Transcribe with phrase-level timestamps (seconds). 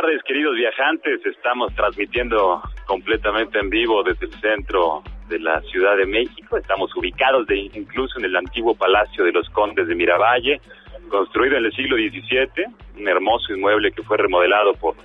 [0.00, 1.24] Tardes, queridos viajantes.
[1.24, 6.56] Estamos transmitiendo completamente en vivo desde el centro de la Ciudad de México.
[6.56, 10.60] Estamos ubicados de, incluso en el antiguo Palacio de los Condes de Miravalle,
[11.08, 12.64] construido en el siglo XVII,
[12.98, 14.96] un hermoso inmueble que fue remodelado por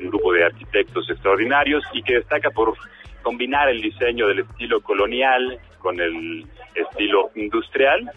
[0.00, 2.74] un grupo de arquitectos extraordinarios y que destaca por
[3.22, 6.46] combinar el diseño del estilo colonial con el
[6.76, 8.08] estilo industrial.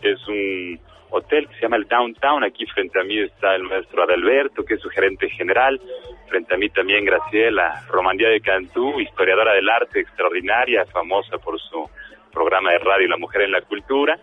[0.00, 2.44] Es un hotel que se llama el Downtown.
[2.44, 5.80] Aquí frente a mí está el maestro Adalberto, que es su gerente general.
[6.28, 11.88] Frente a mí también Graciela Romandía de Cantú, historiadora del arte extraordinaria, famosa por su
[12.32, 14.18] programa de radio La Mujer en la Cultura.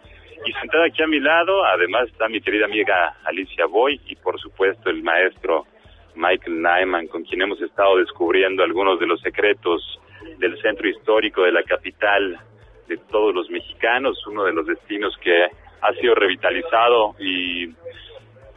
[0.46, 4.40] Y sentada aquí a mi lado, además está mi querida amiga Alicia Boy y por
[4.40, 5.66] supuesto el maestro
[6.16, 10.00] Michael Nyman, con quien hemos estado descubriendo algunos de los secretos
[10.38, 12.38] del centro histórico de la capital
[12.88, 15.48] de todos los mexicanos, uno de los destinos que
[15.84, 17.74] ha sido revitalizado y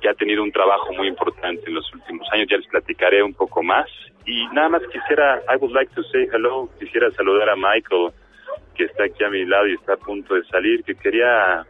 [0.01, 2.47] que ha tenido un trabajo muy importante en los últimos años.
[2.49, 3.89] Ya les platicaré un poco más.
[4.25, 8.13] Y nada más quisiera, I would like to say hello, quisiera saludar a Michael,
[8.75, 11.65] que está aquí a mi lado y está a punto de salir, que quería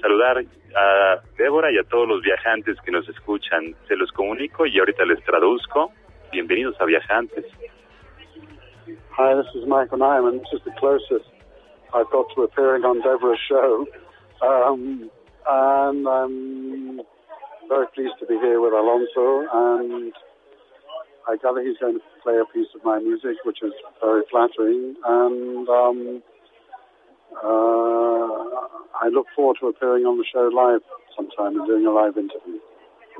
[0.00, 0.44] saludar
[0.76, 3.74] a Débora y a todos los viajantes que nos escuchan.
[3.88, 5.92] Se los comunico y ahorita les traduzco.
[6.32, 7.46] Bienvenidos a Viajantes.
[9.16, 10.40] Hi, this is Michael Nyman.
[10.40, 11.28] This is the closest
[11.92, 13.86] I've got to appearing on Deborah's show.
[14.42, 15.10] Um,
[15.48, 17.00] and I'm
[17.68, 20.12] very pleased to be here with Alonso, and
[21.28, 24.96] I gather he's going to play a piece of my music, which is very flattering,
[25.04, 26.22] and um,
[27.36, 28.50] uh,
[29.02, 30.82] I look forward to appearing on the show live
[31.14, 32.60] sometime and doing a live interview.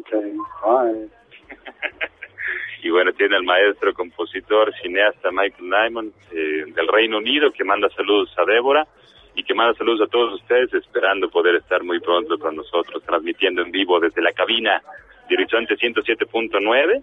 [0.01, 1.09] Okay, bye.
[2.83, 7.91] y bueno, tiene al maestro, compositor, cineasta Michael Nyman eh, del Reino Unido que manda
[7.91, 8.87] saludos a Débora
[9.35, 13.63] y que manda saludos a todos ustedes, esperando poder estar muy pronto con nosotros, transmitiendo
[13.63, 14.83] en vivo desde la cabina
[15.29, 17.03] de Horizonte 107.9.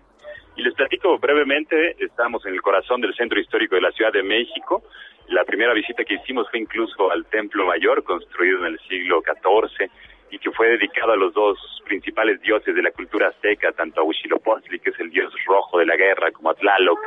[0.58, 4.24] Y les platico brevemente, estamos en el corazón del centro histórico de la Ciudad de
[4.24, 4.84] México.
[5.30, 9.90] La primera visita que hicimos fue incluso al Templo Mayor, construido en el siglo XIV
[10.30, 14.04] y que fue dedicado a los dos principales dioses de la cultura azteca, tanto a
[14.04, 17.00] Huitzilopochtli, que es el dios rojo de la guerra, como a Tlaloc,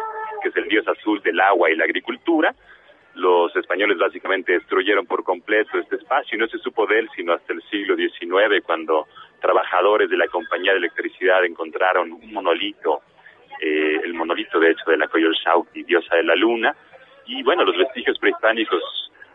[0.43, 2.55] que es el dios azul del agua y la agricultura
[3.15, 7.33] los españoles básicamente destruyeron por completo este espacio y no se supo de él sino
[7.33, 9.09] hasta el siglo XIX cuando
[9.41, 13.01] trabajadores de la compañía de electricidad encontraron un monolito,
[13.61, 16.75] eh, el monolito de hecho de la Coyolxauhqui, diosa de la luna,
[17.27, 18.83] y bueno, los vestigios prehispánicos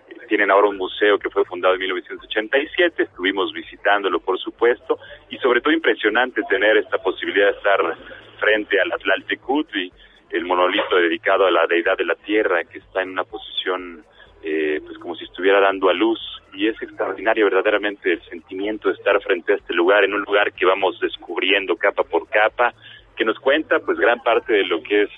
[0.09, 4.99] eh, tienen ahora un museo que fue fundado en 1987, estuvimos visitándolo por supuesto,
[5.29, 7.97] y sobre todo impresionante tener esta posibilidad de estar
[8.39, 9.91] frente al Atlaltecutli,
[10.29, 14.03] el monolito dedicado a la deidad de la tierra, que está en una posición,
[14.43, 16.19] eh, pues como si estuviera dando a luz,
[16.53, 20.53] y es extraordinario verdaderamente el sentimiento de estar frente a este lugar, en un lugar
[20.53, 22.73] que vamos descubriendo capa por capa,
[23.15, 25.09] que nos cuenta pues gran parte de lo que es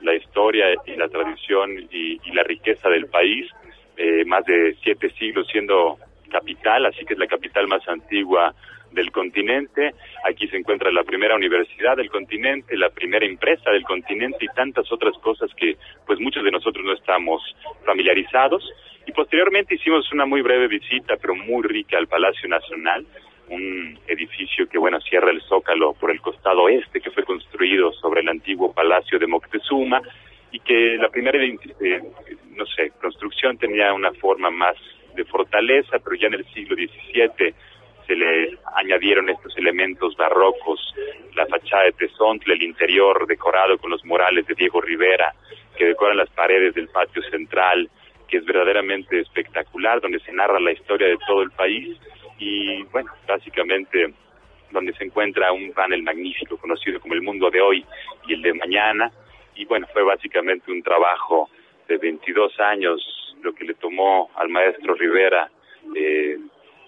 [0.00, 3.48] la historia y la tradición y, la riqueza del país,
[3.96, 5.98] eh, más de siete siglos siendo
[6.30, 8.54] capital, así que es la capital más antigua
[8.92, 9.92] del continente.
[10.28, 14.90] Aquí se encuentra la primera universidad del continente, la primera empresa del continente y tantas
[14.92, 15.76] otras cosas que
[16.06, 17.42] pues muchos de nosotros no estamos
[17.84, 18.68] familiarizados.
[19.06, 23.04] Y posteriormente hicimos una muy breve visita, pero muy rica al Palacio Nacional,
[23.48, 28.20] un edificio que bueno cierra el zócalo por el costado este que fue construido sobre
[28.20, 30.00] el antiguo Palacio de Moctezuma
[30.52, 32.00] y que la primera eh,
[32.50, 34.76] no sé construcción tenía una forma más
[35.14, 37.54] de fortaleza, pero ya en el siglo XVII
[38.06, 40.94] se le añadieron estos elementos barrocos,
[41.34, 45.34] la fachada de Tezontle, el interior decorado con los murales de Diego Rivera,
[45.76, 47.88] que decoran las paredes del patio central,
[48.28, 51.96] que es verdaderamente espectacular, donde se narra la historia de todo el país
[52.38, 54.12] y, bueno, básicamente
[54.70, 57.84] donde se encuentra un panel magnífico conocido como el mundo de hoy
[58.26, 59.12] y el de mañana.
[59.54, 61.50] Y bueno, fue básicamente un trabajo
[61.86, 65.50] de 22 años lo que le tomó al maestro Rivera
[65.94, 66.38] eh,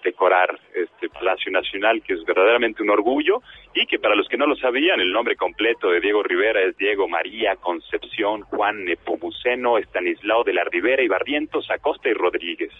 [0.05, 3.41] decorar este Palacio Nacional, que es verdaderamente un orgullo,
[3.73, 6.77] y que para los que no lo sabían, el nombre completo de Diego Rivera es
[6.77, 12.71] Diego María Concepción Juan Nepomuceno Estanislao de la Rivera y Barrientos Acosta y Rodríguez.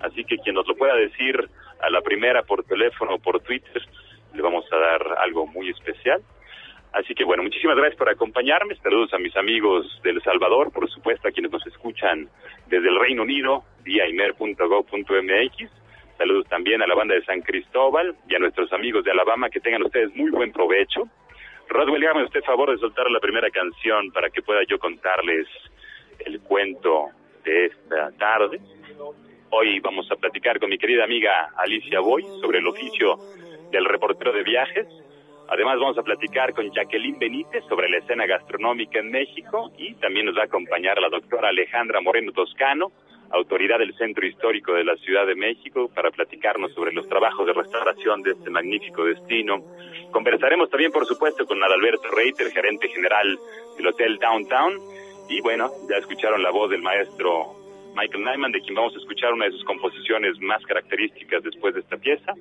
[0.00, 1.48] Así que quien nos lo pueda decir
[1.80, 3.82] a la primera por teléfono o por Twitter,
[4.34, 6.20] le vamos a dar algo muy especial.
[6.92, 8.76] Así que bueno, muchísimas gracias por acompañarme.
[8.76, 12.28] Saludos a mis amigos del Salvador, por supuesto, a quienes nos escuchan
[12.66, 15.83] desde el Reino Unido, vía imer.gov.mx.
[16.18, 19.50] Saludos también a la banda de San Cristóbal y a nuestros amigos de Alabama.
[19.50, 21.08] Que tengan ustedes muy buen provecho.
[21.68, 25.48] Roswell, hágame usted favor de soltar la primera canción para que pueda yo contarles
[26.20, 27.08] el cuento
[27.44, 28.60] de esta tarde.
[29.50, 33.18] Hoy vamos a platicar con mi querida amiga Alicia Boy sobre el oficio
[33.70, 34.86] del reportero de viajes.
[35.48, 40.26] Además vamos a platicar con Jacqueline Benítez sobre la escena gastronómica en México y también
[40.26, 42.92] nos va a acompañar la doctora Alejandra Moreno Toscano,
[43.34, 47.52] autoridad del Centro Histórico de la Ciudad de México, para platicarnos sobre los trabajos de
[47.52, 49.62] restauración de este magnífico destino.
[50.10, 53.38] Conversaremos también, por supuesto, con Adalberto Reiter, gerente general
[53.76, 54.78] del Hotel Downtown.
[55.28, 57.56] Y bueno, ya escucharon la voz del maestro
[57.96, 61.80] Michael Nyman, de quien vamos a escuchar una de sus composiciones más características después de
[61.80, 62.34] esta pieza.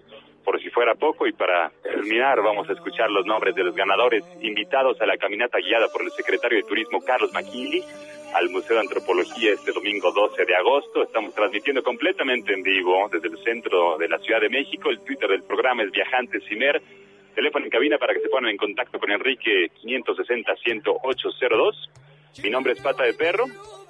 [0.44, 4.24] Por si fuera poco, y para terminar, vamos a escuchar los nombres de los ganadores
[4.42, 7.82] invitados a la caminata guiada por el secretario de Turismo Carlos McKinley
[8.34, 11.04] al Museo de Antropología este domingo 12 de agosto.
[11.04, 14.90] Estamos transmitiendo completamente en vivo desde el centro de la Ciudad de México.
[14.90, 16.82] El Twitter del programa es Viajantes Cimer.
[17.36, 21.90] Teléfono en cabina para que se pongan en contacto con Enrique 560-10802.
[22.44, 23.46] Mi nombre es Pata de Perro.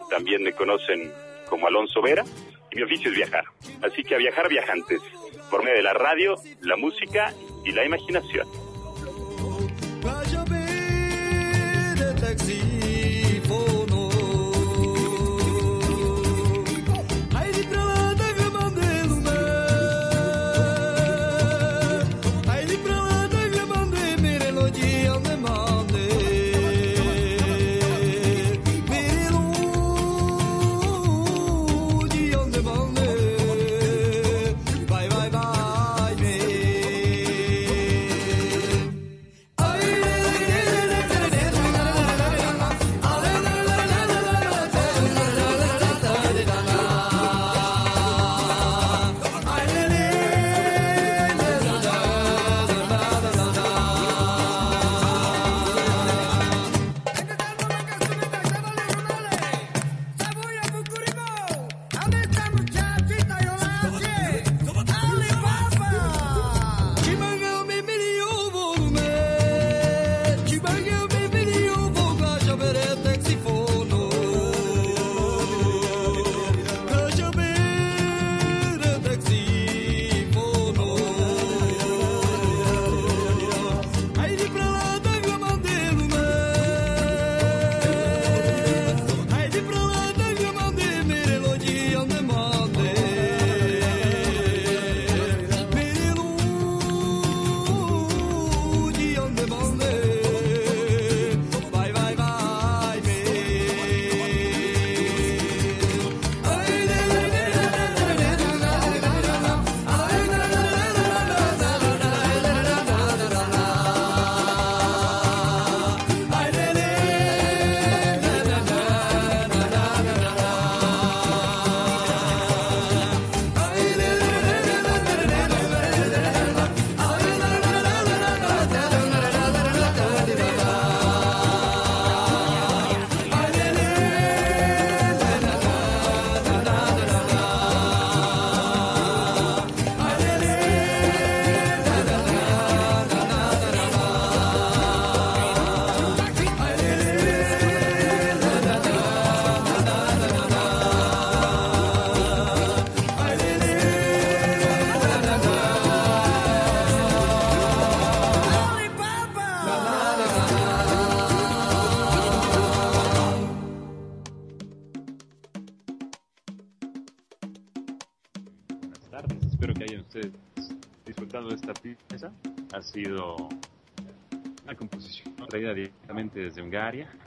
[0.09, 1.11] También me conocen
[1.49, 2.25] como Alonso Vera
[2.71, 3.45] y mi oficio es viajar.
[3.81, 5.01] Así que a viajar viajantes,
[5.49, 7.33] por medio de la radio, la música
[7.65, 8.47] y la imaginación.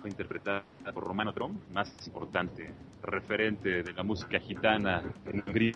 [0.05, 2.69] Interpretada por Romano Trom, más importante
[3.03, 5.73] referente de la música gitana en Hungría,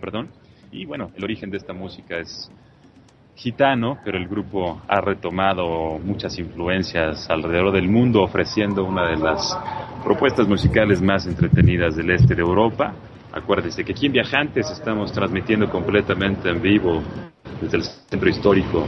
[0.00, 0.28] perdón.
[0.72, 2.50] Y bueno, el origen de esta música es
[3.36, 9.56] gitano, pero el grupo ha retomado muchas influencias alrededor del mundo, ofreciendo una de las
[10.02, 12.92] propuestas musicales más entretenidas del este de Europa.
[13.32, 17.02] Acuérdense que aquí en Viajantes estamos transmitiendo completamente en vivo
[17.60, 18.86] desde el centro histórico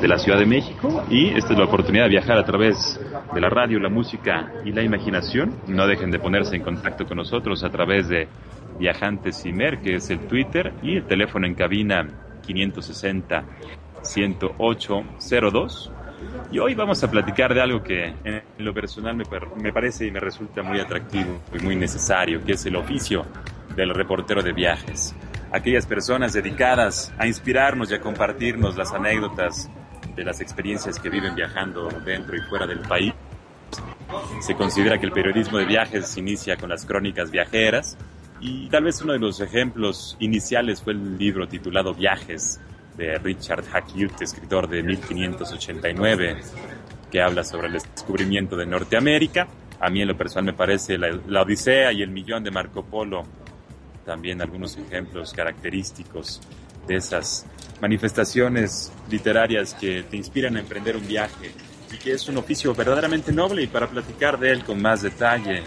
[0.00, 3.00] de la Ciudad de México y esta es la oportunidad de viajar a través
[3.32, 5.54] de la radio, la música y la imaginación.
[5.66, 8.28] No dejen de ponerse en contacto con nosotros a través de
[8.78, 12.08] Viajantes Cimer, que es el Twitter, y el teléfono en cabina
[12.46, 13.44] 560
[14.02, 15.92] 10802.
[16.52, 19.24] Y hoy vamos a platicar de algo que en lo personal me,
[19.62, 23.24] me parece y me resulta muy atractivo y muy necesario, que es el oficio
[23.76, 25.14] del reportero de viajes.
[25.52, 29.68] Aquellas personas dedicadas a inspirarnos y a compartirnos las anécdotas
[30.14, 33.12] de las experiencias que viven viajando dentro y fuera del país.
[34.40, 37.96] Se considera que el periodismo de viajes inicia con las crónicas viajeras
[38.40, 42.60] y tal vez uno de los ejemplos iniciales fue el libro titulado Viajes
[42.96, 46.40] de Richard Hakluyt, escritor de 1589,
[47.10, 49.48] que habla sobre el descubrimiento de Norteamérica.
[49.80, 52.84] A mí en lo personal me parece la, la Odisea y el Millón de Marco
[52.84, 53.24] Polo
[54.10, 56.40] también algunos ejemplos característicos
[56.88, 57.46] de esas
[57.80, 61.52] manifestaciones literarias que te inspiran a emprender un viaje
[61.94, 65.62] y que es un oficio verdaderamente noble y para platicar de él con más detalle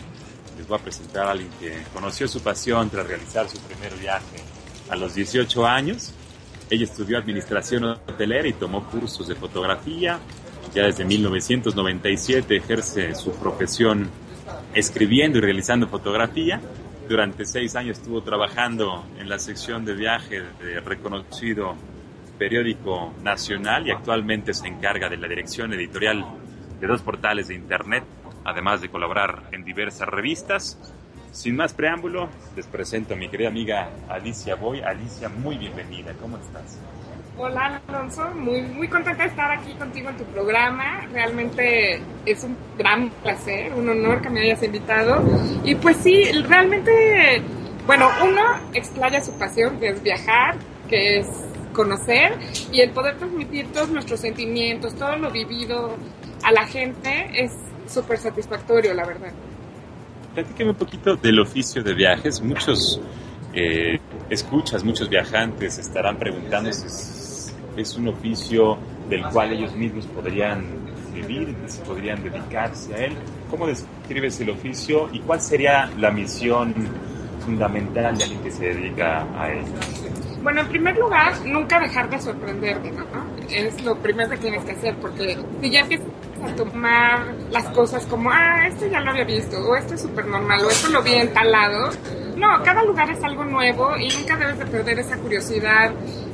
[0.58, 4.44] les voy a presentar a alguien que conoció su pasión tras realizar su primer viaje
[4.90, 6.12] a los 18 años.
[6.70, 10.20] Ella estudió administración hotelera y tomó cursos de fotografía.
[10.76, 14.10] Ya desde 1997 ejerce su profesión
[14.74, 16.60] escribiendo y realizando fotografía.
[17.08, 21.76] Durante seis años estuvo trabajando en la sección de viaje de reconocido
[22.38, 26.26] periódico nacional y actualmente se encarga de la dirección editorial
[26.80, 28.04] de dos portales de Internet,
[28.46, 30.80] además de colaborar en diversas revistas.
[31.32, 34.82] Sin más preámbulo, les presento a mi querida amiga Alicia Boy.
[34.82, 36.14] Alicia, muy bienvenida.
[36.22, 36.80] ¿Cómo estás?
[37.36, 41.08] Hola Alonso, muy, muy contenta de estar aquí contigo en tu programa.
[41.12, 45.24] Realmente es un gran placer, un honor que me hayas invitado.
[45.64, 47.42] Y pues sí, realmente,
[47.88, 48.42] bueno, uno
[48.74, 51.28] explaya su pasión, que es viajar, que es
[51.74, 52.38] conocer
[52.72, 55.98] y el poder transmitir todos nuestros sentimientos, todo lo vivido
[56.44, 57.52] a la gente es
[57.88, 59.32] súper satisfactorio, la verdad.
[60.36, 62.42] Platícame un poquito del oficio de viajes.
[62.42, 63.02] Muchos
[63.54, 64.00] eh,
[64.30, 66.88] escuchas, muchos viajantes estarán preguntando si
[67.78, 68.78] es, un oficio
[69.10, 70.64] del cual ellos mismos podrían
[71.14, 73.14] vivir, si podrían dedicarse a él.
[73.50, 76.74] ¿Cómo describes el oficio y cuál sería la misión
[77.44, 79.64] fundamental de alguien que se dedica a él?
[80.42, 83.06] Bueno, en primer lugar, nunca dejar de sorprenderte, ¿no?
[83.50, 86.08] Es lo primero que tienes que hacer, porque si ya empiezas
[86.44, 90.26] a tomar las cosas como, ah, esto ya lo había visto, o esto es súper
[90.26, 91.92] normal, o esto lo vi en tal lado.
[92.36, 95.92] No, cada lugar es algo nuevo y nunca debes de perder esa curiosidad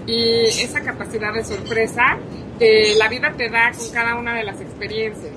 [0.10, 2.18] y esa capacidad de sorpresa
[2.58, 5.34] que la vida te da con cada una de las experiencias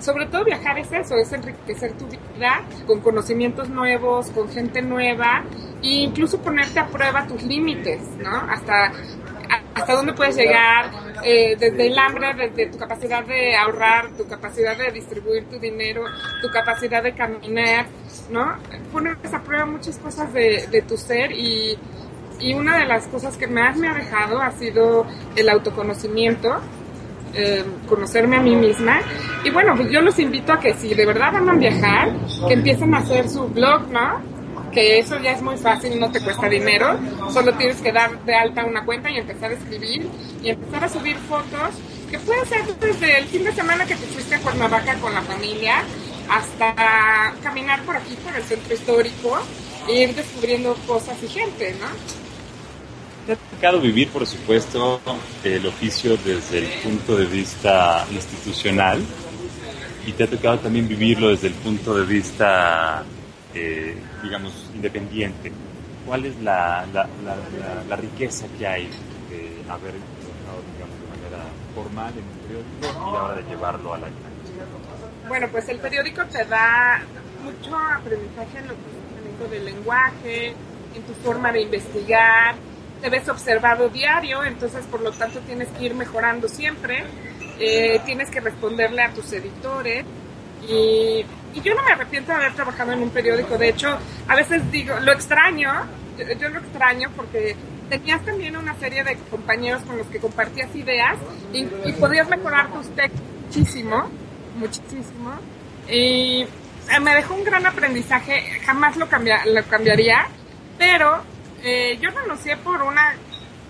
[0.00, 5.44] sobre todo viajar es eso, es enriquecer tu vida con conocimientos nuevos, con gente nueva
[5.82, 8.30] e incluso ponerte a prueba tus límites, ¿no?
[8.30, 8.92] Hasta,
[9.74, 10.90] hasta dónde puedes llegar,
[11.24, 16.04] eh, desde el hambre, desde tu capacidad de ahorrar, tu capacidad de distribuir tu dinero,
[16.42, 17.86] tu capacidad de caminar,
[18.30, 18.58] ¿no?
[18.92, 21.78] Pones a prueba muchas cosas de, de tu ser y,
[22.40, 26.60] y una de las cosas que más me ha dejado ha sido el autoconocimiento
[27.38, 29.00] eh, conocerme a mí misma.
[29.44, 32.10] Y bueno, pues yo los invito a que si de verdad van a viajar,
[32.48, 34.22] que empiecen a hacer su blog, ¿no?
[34.72, 36.98] Que eso ya es muy fácil, no te cuesta dinero.
[37.30, 40.08] Solo tienes que dar de alta una cuenta y empezar a escribir
[40.42, 41.74] y empezar a subir fotos,
[42.10, 45.20] que puede ser desde el fin de semana que te fuiste a Cuernavaca con la
[45.20, 45.82] familia
[46.30, 49.38] hasta caminar por aquí, por el centro histórico,
[49.88, 52.25] e ir descubriendo cosas y gente, ¿no?
[53.26, 55.00] Te ha tocado vivir, por supuesto,
[55.42, 59.02] el oficio desde el punto de vista institucional
[60.06, 63.02] y te ha tocado también vivirlo desde el punto de vista,
[63.52, 65.50] eh, digamos, independiente.
[66.06, 67.08] ¿Cuál es la, la,
[67.88, 68.84] la, riqueza que hay
[69.28, 73.98] de haber trabajado, digamos, de manera formal en un periódico y ahora de llevarlo a
[73.98, 74.06] la?
[75.26, 77.02] Bueno, pues el periódico te da
[77.42, 80.54] mucho aprendizaje en lo que es el del lenguaje,
[80.94, 82.54] en tu forma de investigar,
[83.06, 87.04] te ves observado diario, entonces por lo tanto tienes que ir mejorando siempre,
[87.56, 90.04] eh, tienes que responderle a tus editores.
[90.68, 91.24] Y,
[91.62, 93.96] yo no me arrepiento de haber trabajado en un periódico, de hecho
[94.26, 95.70] a veces digo, lo extraño,
[96.18, 97.54] yo, lo extraño porque
[97.88, 101.16] tenías también una serie de compañeros con los que compartías ideas
[101.52, 104.10] y, podías mejorar tus textos muchísimo,
[104.56, 105.30] muchísimo.
[105.88, 110.26] Y eh, me dejó un gran aprendizaje, jamás lo, lo cambiaría,
[110.76, 111.22] pero
[111.68, 113.16] eh, yo renuncié por una,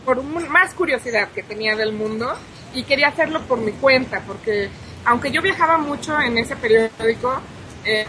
[0.05, 2.31] por más curiosidad que tenía del mundo
[2.75, 4.69] y quería hacerlo por mi cuenta, porque
[5.07, 7.41] aunque yo viajaba mucho en ese periódico,
[7.87, 8.07] eh,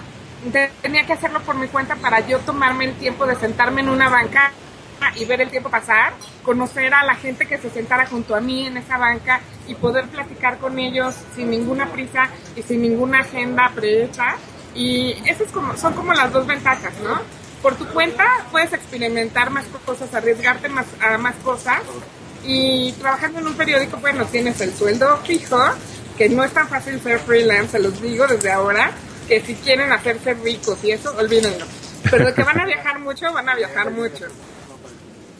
[0.81, 4.09] tenía que hacerlo por mi cuenta para yo tomarme el tiempo de sentarme en una
[4.09, 4.51] banca
[5.15, 6.11] y ver el tiempo pasar,
[6.43, 10.07] conocer a la gente que se sentara junto a mí en esa banca y poder
[10.09, 12.27] platicar con ellos sin ninguna prisa
[12.57, 14.35] y sin ninguna agenda prehecha.
[14.75, 17.46] Y esas como, son como las dos ventajas, ¿no?
[17.61, 21.81] Por tu cuenta puedes experimentar más cosas, arriesgarte más, a más cosas
[22.45, 25.59] Y trabajando en un periódico, bueno, tienes el sueldo fijo,
[26.17, 28.91] que no es tan fácil ser freelance, se los digo desde ahora,
[29.27, 31.65] que si quieren hacerse ricos y eso, olvídenlo.
[32.09, 34.25] Pero de que van a viajar mucho, van a viajar mucho.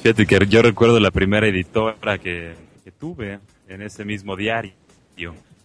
[0.02, 4.74] Fíjate que yo recuerdo la primera editora que, que tuve en ese mismo diario.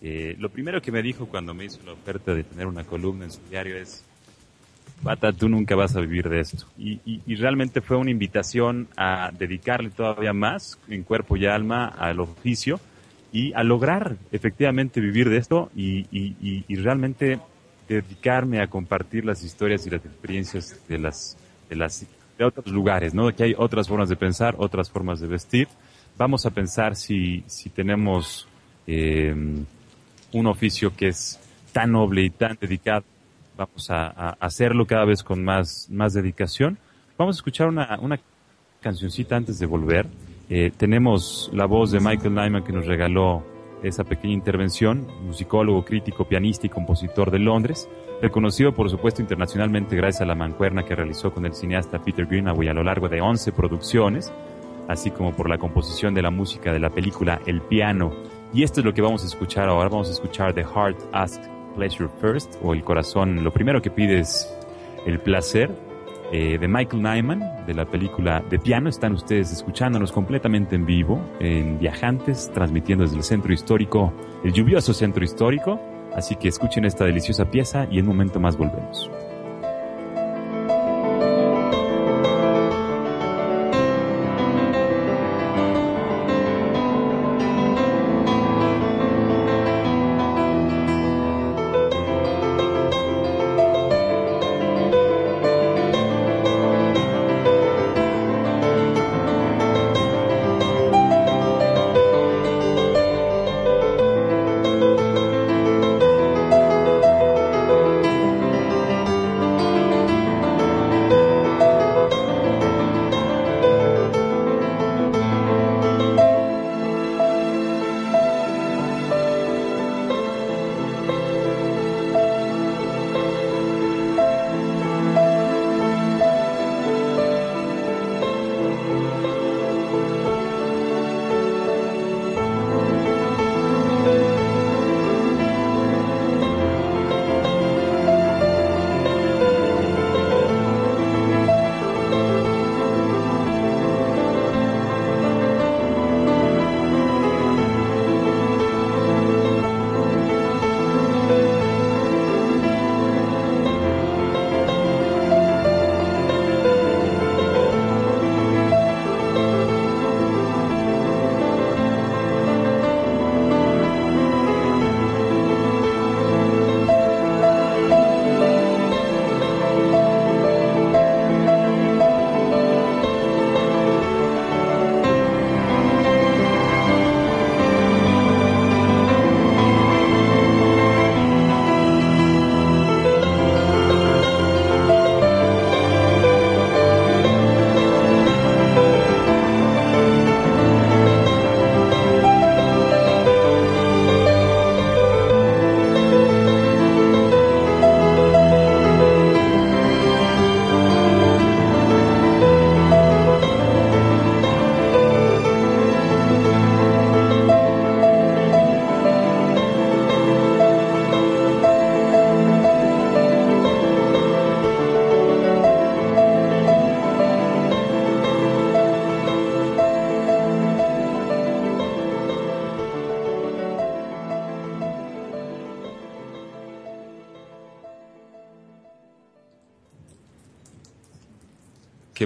[0.00, 3.24] Eh, lo primero que me dijo cuando me hizo la oferta de tener una columna
[3.24, 4.04] en su diario es,
[5.02, 6.66] Bata, tú nunca vas a vivir de esto.
[6.78, 12.20] Y, y, realmente fue una invitación a dedicarle todavía más en cuerpo y alma al
[12.20, 12.78] oficio
[13.32, 17.40] y a lograr efectivamente vivir de esto y, y realmente
[17.88, 21.36] dedicarme a compartir las historias y las experiencias de las
[21.68, 22.06] de las
[22.38, 23.34] de otros lugares, ¿no?
[23.34, 25.68] Que hay otras formas de pensar, otras formas de vestir.
[26.16, 28.46] Vamos a pensar si, si tenemos
[28.86, 29.34] eh,
[30.32, 31.38] un oficio que es
[31.72, 33.04] tan noble y tan dedicado,
[33.66, 36.78] vamos a, hacerlo cada vez con más, más dedicación.
[37.16, 38.18] Vamos a escuchar una, una
[38.80, 40.06] cancioncita antes de volver.
[40.48, 43.44] Eh, tenemos la voz de Michael Nyman que nos regaló
[43.82, 47.88] esa pequeña intervención, musicólogo, crítico, pianista y compositor de Londres,
[48.20, 52.68] reconocido por supuesto internacionalmente gracias a la mancuerna que realizó con el cineasta Peter Greenaway
[52.68, 54.32] a lo largo de 11 producciones,
[54.88, 58.12] así como por la composición de la música de la película El piano.
[58.52, 61.40] Y esto es lo que vamos a escuchar ahora, vamos a escuchar The Heart Ask
[61.74, 64.52] Pleasure First, o el corazón, lo primero que pide es
[65.06, 65.70] el placer,
[66.32, 68.88] eh, de Michael Nyman, de la película de piano.
[68.88, 74.94] Están ustedes escuchándonos completamente en vivo, en Viajantes, transmitiendo desde el centro histórico, el lluvioso
[74.94, 75.78] centro histórico.
[76.14, 79.10] Así que escuchen esta deliciosa pieza y en un momento más volvemos.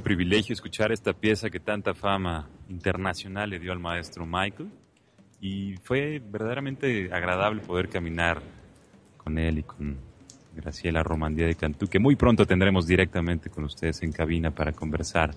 [0.00, 4.70] Privilegio escuchar esta pieza que tanta fama internacional le dio al maestro Michael
[5.40, 8.42] y fue verdaderamente agradable poder caminar
[9.16, 9.96] con él y con
[10.54, 15.34] Graciela Romandía de Cantú, que muy pronto tendremos directamente con ustedes en cabina para conversar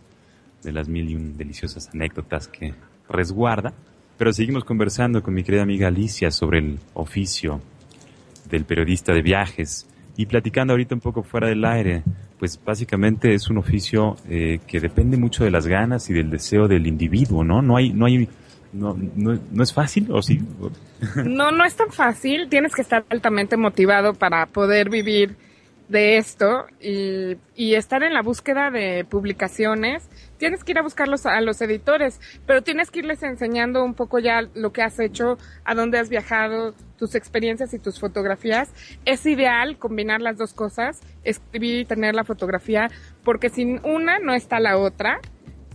[0.63, 2.73] de las mil y un deliciosas anécdotas que
[3.09, 3.73] resguarda.
[4.17, 7.61] Pero seguimos conversando con mi querida amiga Alicia sobre el oficio
[8.49, 12.03] del periodista de viajes y platicando ahorita un poco fuera del aire
[12.39, 16.67] pues básicamente es un oficio eh, que depende mucho de las ganas y del deseo
[16.67, 17.61] del individuo, ¿no?
[17.61, 18.29] No hay, no hay,
[18.71, 20.39] no, no, es fácil, ¿o sí?
[21.25, 22.47] No, no es tan fácil.
[22.49, 25.35] Tienes que estar altamente motivado para poder vivir
[25.89, 30.07] de esto y, estar en la búsqueda de publicaciones,
[30.39, 34.17] tienes que ir a buscarlos a los editores, pero tienes que irles enseñando un poco
[34.17, 38.73] ya lo que has hecho, a dónde has viajado, tus experiencias y tus fotografías.
[39.05, 42.89] Es ideal combinar las dos cosas, escribir y tener la fotografía,
[43.23, 45.19] porque sin una no está la otra.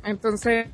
[0.04, 0.66] Entonces,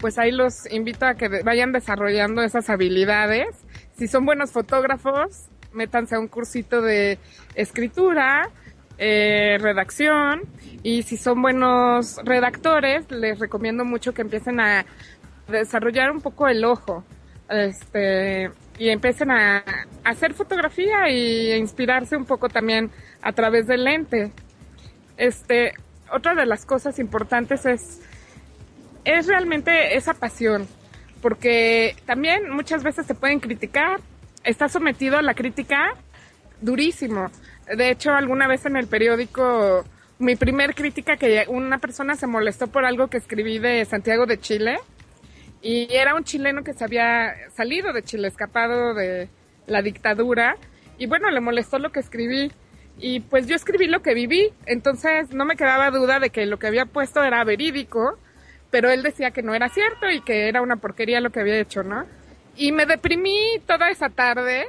[0.00, 3.48] pues ahí los invito a que vayan desarrollando esas habilidades.
[3.96, 7.18] Si son buenos fotógrafos, métanse a un cursito de
[7.54, 8.50] escritura,
[8.98, 10.42] eh, redacción.
[10.82, 14.84] Y si son buenos redactores les recomiendo mucho que empiecen a
[15.48, 17.04] desarrollar un poco el ojo
[17.48, 19.64] este y empiecen a,
[20.04, 22.90] hacer fotografía y a inspirarse un poco también
[23.22, 24.32] a través del lente.
[25.16, 25.72] Este
[26.12, 28.00] otra de las cosas importantes es
[29.04, 30.66] es realmente esa pasión
[31.22, 34.00] porque también muchas veces te pueden criticar.
[34.44, 35.94] Está sometido a la crítica
[36.60, 37.30] durísimo
[37.76, 39.84] de hecho, alguna vez en el periódico,
[40.18, 44.40] mi primer crítica que una persona se molestó por algo que escribí de Santiago de
[44.40, 44.78] Chile
[45.62, 49.28] y era un chileno que se había salido de Chile, escapado de
[49.66, 50.56] la dictadura
[50.98, 52.50] y bueno, le molestó lo que escribí
[52.98, 56.58] y pues yo escribí lo que viví, entonces no me quedaba duda de que lo
[56.58, 58.18] que había puesto era verídico,
[58.70, 61.60] pero él decía que no era cierto y que era una porquería lo que había
[61.60, 62.06] hecho, ¿no?
[62.56, 64.66] Y me deprimí toda esa tarde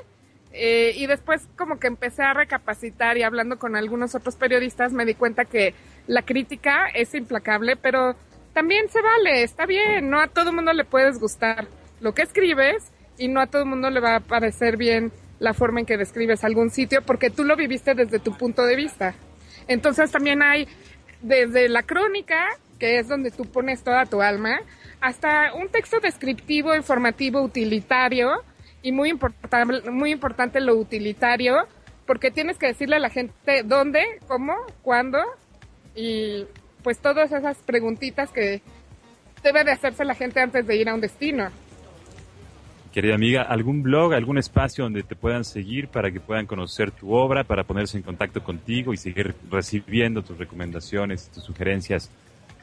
[0.52, 5.06] eh, y después como que empecé a recapacitar y hablando con algunos otros periodistas me
[5.06, 5.76] di cuenta que
[6.08, 8.16] la crítica es implacable, pero
[8.54, 11.68] también se vale, está bien, no a todo mundo le puedes gustar
[12.02, 15.82] lo que escribes y no a todo mundo le va a parecer bien la forma
[15.82, 19.14] en que describes algún sitio porque tú lo viviste desde tu punto de vista.
[19.68, 20.68] Entonces también hay
[21.22, 22.48] desde la crónica,
[22.80, 24.60] que es donde tú pones toda tu alma,
[25.00, 28.44] hasta un texto descriptivo, informativo, utilitario,
[28.82, 31.68] y muy importante, muy importante lo utilitario,
[32.06, 35.20] porque tienes que decirle a la gente dónde, cómo, cuándo
[35.96, 36.46] y
[36.84, 38.62] pues todas esas preguntitas que
[39.44, 41.50] debe de hacerse la gente antes de ir a un destino.
[42.94, 47.14] Querida amiga, ¿algún blog, algún espacio donde te puedan seguir para que puedan conocer tu
[47.14, 52.10] obra, para ponerse en contacto contigo y seguir recibiendo tus recomendaciones, tus sugerencias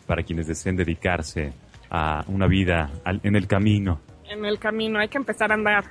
[0.07, 1.53] para quienes deseen dedicarse
[1.91, 2.91] a una vida
[3.23, 4.01] en el camino?
[4.29, 5.85] En el camino, hay que empezar a andar.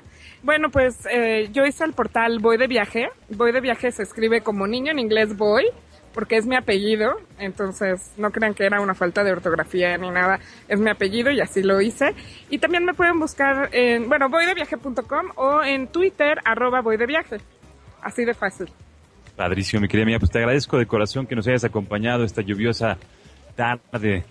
[0.45, 3.09] Bueno, pues eh, yo hice el portal Voy de Viaje.
[3.29, 5.65] Voy de Viaje se escribe como niño en inglés Voy,
[6.13, 7.15] porque es mi apellido.
[7.39, 10.39] Entonces no crean que era una falta de ortografía ni nada.
[10.67, 12.13] Es mi apellido y así lo hice.
[12.51, 17.37] Y también me pueden buscar en, bueno, voydeviaje.com o en Twitter, arroba voy de viaje.
[18.03, 18.69] Así de fácil.
[19.35, 20.19] Padrísimo, mi querida mía.
[20.19, 22.99] Pues te agradezco de corazón que nos hayas acompañado esta lluviosa
[23.55, 24.25] tarde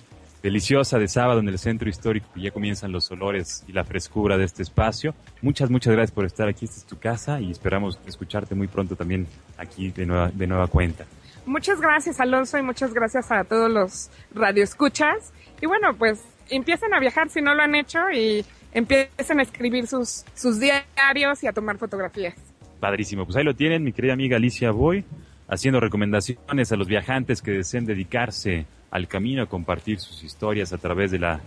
[0.45, 4.37] deliciosa de sábado en el centro histórico y ya comienzan los olores y la frescura
[4.37, 5.15] de este espacio.
[5.41, 6.67] Muchas, muchas gracias por estar aquí.
[6.67, 9.27] Esta es tu casa y esperamos escucharte muy pronto también
[9.57, 11.07] aquí de nueva, de nueva cuenta.
[11.47, 15.33] Muchas gracias, Alonso, y muchas gracias a todos los radioescuchas.
[15.63, 19.87] Y bueno, pues empiecen a viajar si no lo han hecho y empiecen a escribir
[19.87, 22.35] sus, sus diarios y a tomar fotografías.
[22.81, 23.25] Padrísimo.
[23.25, 25.07] Pues ahí lo tienen, mi querida amiga Alicia Boy,
[25.49, 30.79] haciendo recomendaciones a los viajantes que deseen dedicarse al camino a compartir sus historias a
[30.79, 31.41] través de la,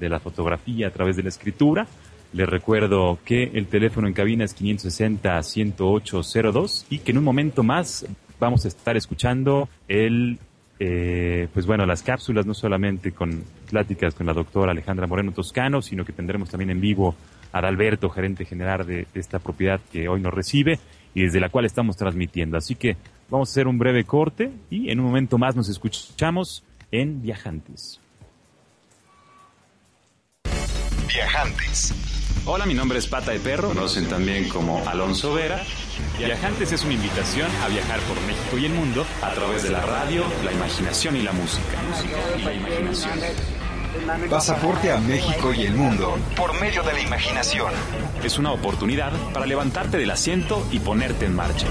[0.00, 1.86] de la fotografía, a través de la escritura.
[2.32, 8.06] Les recuerdo que el teléfono en cabina es 560-10802 y que en un momento más
[8.40, 10.38] vamos a estar escuchando el,
[10.80, 15.82] eh, pues bueno, las cápsulas, no solamente con pláticas con la doctora Alejandra Moreno Toscano,
[15.82, 17.14] sino que tendremos también en vivo
[17.52, 20.80] a Alberto, gerente general de esta propiedad que hoy nos recibe
[21.14, 22.56] y desde la cual estamos transmitiendo.
[22.56, 22.96] Así que
[23.28, 28.00] vamos a hacer un breve corte y en un momento más nos escuchamos en Viajantes.
[31.08, 31.94] Viajantes.
[32.46, 35.62] Hola, mi nombre es Pata de Perro, conocen también como Alonso Vera.
[36.18, 39.80] Viajantes es una invitación a viajar por México y el mundo a través de la
[39.80, 41.80] radio, la imaginación y la música.
[41.88, 43.18] música y la imaginación.
[44.28, 47.72] Pasaporte a México y el mundo por medio de la imaginación.
[48.24, 51.66] Es una oportunidad para levantarte del asiento y ponerte en marcha.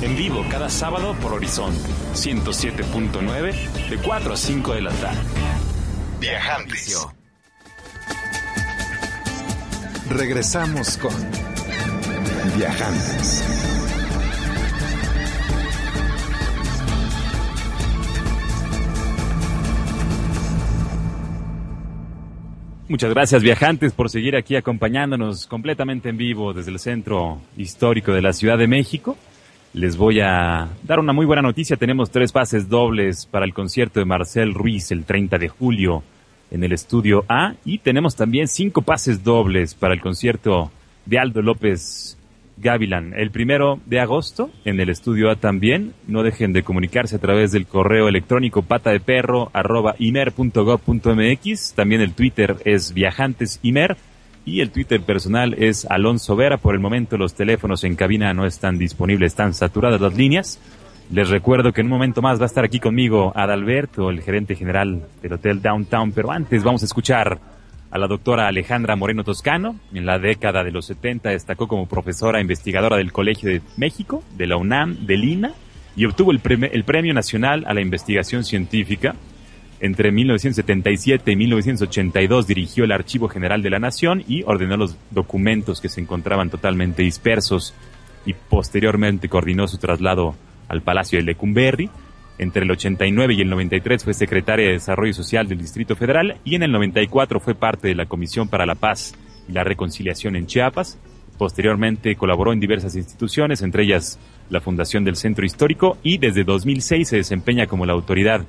[0.00, 1.80] En vivo cada sábado por Horizonte
[2.14, 5.20] 107.9 de 4 a 5 de la tarde.
[6.20, 7.06] Viajantes.
[10.08, 11.12] Regresamos con
[12.56, 13.44] Viajantes.
[22.88, 28.22] Muchas gracias viajantes por seguir aquí acompañándonos completamente en vivo desde el centro histórico de
[28.22, 29.18] la Ciudad de México.
[29.74, 31.76] Les voy a dar una muy buena noticia.
[31.76, 36.02] Tenemos tres pases dobles para el concierto de Marcel Ruiz el 30 de julio
[36.50, 40.70] en el estudio A y tenemos también cinco pases dobles para el concierto
[41.04, 42.16] de Aldo López
[42.56, 43.12] Gavilan.
[43.14, 45.92] El primero de agosto en el estudio A también.
[46.06, 49.52] No dejen de comunicarse a través del correo electrónico pata de perro.
[51.74, 53.98] También el Twitter es viajantesimer
[54.48, 56.56] y el Twitter personal es Alonso Vera.
[56.56, 60.58] Por el momento los teléfonos en cabina no están disponibles, están saturadas las líneas.
[61.10, 64.54] Les recuerdo que en un momento más va a estar aquí conmigo Adalberto, el gerente
[64.54, 67.38] general del Hotel Downtown, pero antes vamos a escuchar
[67.90, 69.76] a la doctora Alejandra Moreno Toscano.
[69.92, 74.46] En la década de los 70 destacó como profesora investigadora del Colegio de México, de
[74.46, 75.52] la UNAM, de Lina,
[75.94, 76.40] y obtuvo el,
[76.72, 79.14] el Premio Nacional a la Investigación Científica.
[79.80, 85.80] Entre 1977 y 1982 dirigió el Archivo General de la Nación y ordenó los documentos
[85.80, 87.74] que se encontraban totalmente dispersos
[88.26, 90.34] y posteriormente coordinó su traslado
[90.66, 91.90] al Palacio de Lecumberri.
[92.38, 96.56] Entre el 89 y el 93 fue secretaria de Desarrollo Social del Distrito Federal y
[96.56, 99.14] en el 94 fue parte de la Comisión para la Paz
[99.48, 100.98] y la Reconciliación en Chiapas.
[101.36, 104.18] Posteriormente colaboró en diversas instituciones, entre ellas
[104.50, 108.44] la Fundación del Centro Histórico y desde 2006 se desempeña como la autoridad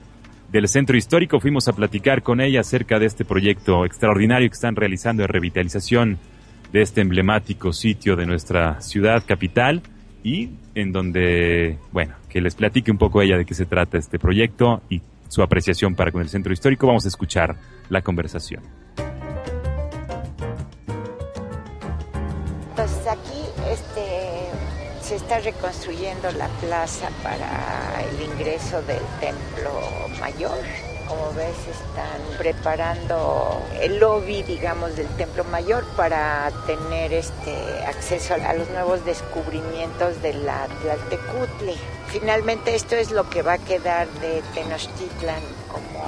[0.51, 1.39] del Centro Histórico.
[1.39, 6.17] Fuimos a platicar con ella acerca de este proyecto extraordinario que están realizando de revitalización
[6.71, 9.81] de este emblemático sitio de nuestra ciudad capital
[10.23, 14.19] y en donde, bueno, que les platique un poco ella de qué se trata este
[14.19, 16.87] proyecto y su apreciación para con el centro histórico.
[16.87, 17.55] Vamos a escuchar
[17.89, 18.78] la conversación.
[25.09, 27.49] Se está reconstruyendo la plaza para
[28.11, 29.71] el ingreso del templo
[30.19, 30.59] mayor
[31.07, 37.55] como ves, están preparando el lobby, digamos, del Templo Mayor para tener este
[37.87, 41.75] acceso a los nuevos descubrimientos de la Tlaltecuhtli.
[42.09, 45.41] Finalmente esto es lo que va a quedar de Tenochtitlan
[45.71, 46.05] como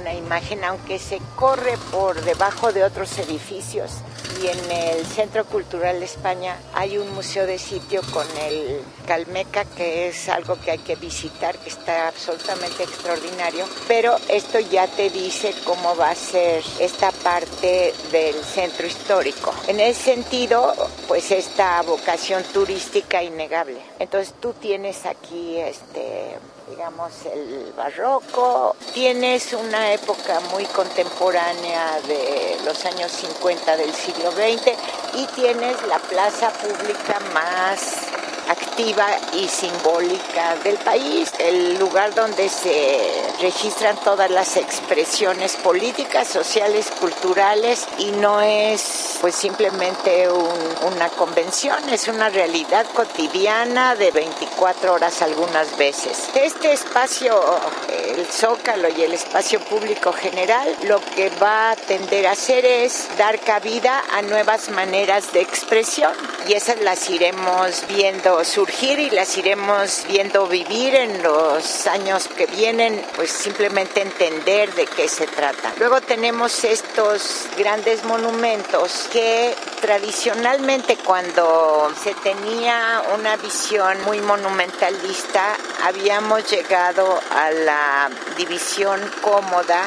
[0.00, 4.02] una imagen, aunque se corre por debajo de otros edificios
[4.42, 9.64] y en el Centro Cultural de España hay un museo de sitio con el Calmeca,
[9.64, 15.10] que es algo que hay que visitar, que está absolutamente extraordinario, pero esto ya te
[15.10, 19.52] dice cómo va a ser esta parte del centro histórico.
[19.66, 20.74] En ese sentido,
[21.08, 23.80] pues esta vocación turística innegable.
[23.98, 28.76] Entonces tú tienes aquí este digamos, el barroco.
[28.92, 34.72] Tienes una época muy contemporánea de los años 50 del siglo XX
[35.14, 38.08] y tienes la plaza pública más
[38.48, 46.90] activa y simbólica del país, el lugar donde se registran todas las expresiones políticas, sociales,
[47.00, 55.22] culturales y no es pues simplemente una convención, es una realidad cotidiana de 24 horas
[55.22, 56.30] algunas veces.
[56.34, 57.40] Este espacio,
[58.14, 63.08] el zócalo y el espacio público general, lo que va a tender a hacer es
[63.18, 66.12] dar cabida a nuevas maneras de expresión
[66.48, 72.46] y esas las iremos viendo surgir y las iremos viendo vivir en los años que
[72.46, 75.72] vienen, pues simplemente entender de qué se trata.
[75.78, 86.50] Luego tenemos estos grandes monumentos que tradicionalmente cuando se tenía una visión muy monumentalista habíamos
[86.50, 88.03] llegado a la
[88.36, 89.86] división cómoda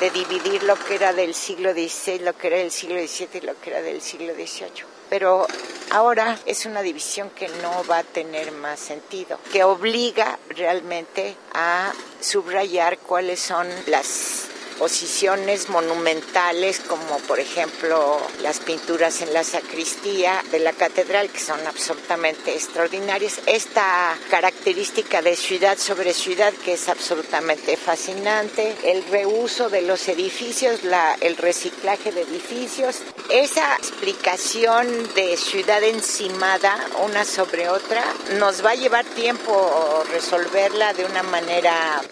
[0.00, 3.40] de dividir lo que era del siglo XVI, lo que era del siglo XVII y
[3.42, 5.46] lo que era del siglo XVIII pero
[5.90, 11.92] ahora es una división que no va a tener más sentido, que obliga realmente a
[12.20, 20.58] subrayar cuáles son las posiciones monumentales como por ejemplo las pinturas en la sacristía de
[20.60, 23.40] la catedral que son absolutamente extraordinarias.
[23.46, 30.80] Esta característica de ciudad sobre ciudad que es absolutamente fascinante, el reuso de los edificios,
[31.20, 32.96] el reciclaje de edificios,
[33.30, 38.04] esa explicación de ciudad encimada una sobre otra
[38.38, 42.02] nos va a llevar tiempo resolverla de una manera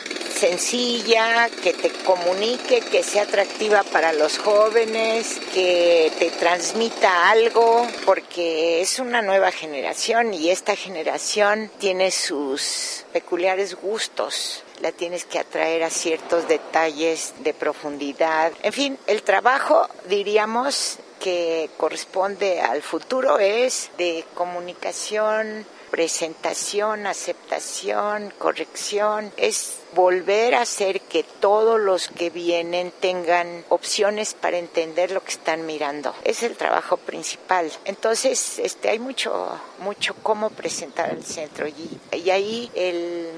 [0.42, 8.80] sencilla, que te comunique, que sea atractiva para los jóvenes, que te transmita algo, porque
[8.80, 15.84] es una nueva generación y esta generación tiene sus peculiares gustos la tienes que atraer
[15.84, 18.52] a ciertos detalles de profundidad.
[18.64, 29.30] En fin, el trabajo, diríamos, que corresponde al futuro es de comunicación, presentación, aceptación, corrección,
[29.36, 35.32] es volver a hacer que todos los que vienen tengan opciones para entender lo que
[35.32, 36.14] están mirando.
[36.24, 37.70] Es el trabajo principal.
[37.84, 43.28] Entonces, este, hay mucho, mucho cómo presentar el centro y, y ahí el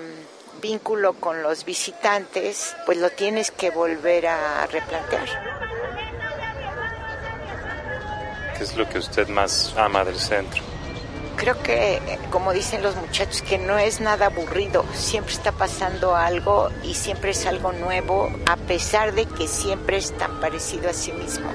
[0.63, 5.27] vínculo con los visitantes, pues lo tienes que volver a replantear.
[8.57, 10.74] ¿Qué es lo que usted más ama del centro?
[11.37, 16.71] Creo que, como dicen los muchachos, que no es nada aburrido, siempre está pasando algo
[16.83, 21.13] y siempre es algo nuevo, a pesar de que siempre es tan parecido a sí
[21.13, 21.51] mismo.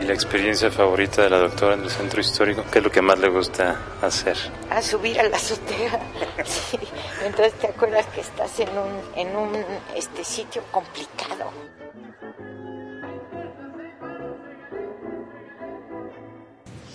[0.00, 2.62] ¿Y la experiencia favorita de la doctora en el centro histórico?
[2.70, 4.36] ¿Qué es lo que más le gusta hacer?
[4.70, 6.00] A subir a la azotea.
[6.44, 6.78] Sí.
[7.24, 11.50] Entonces te acuerdas que estás en un, en un este sitio complicado.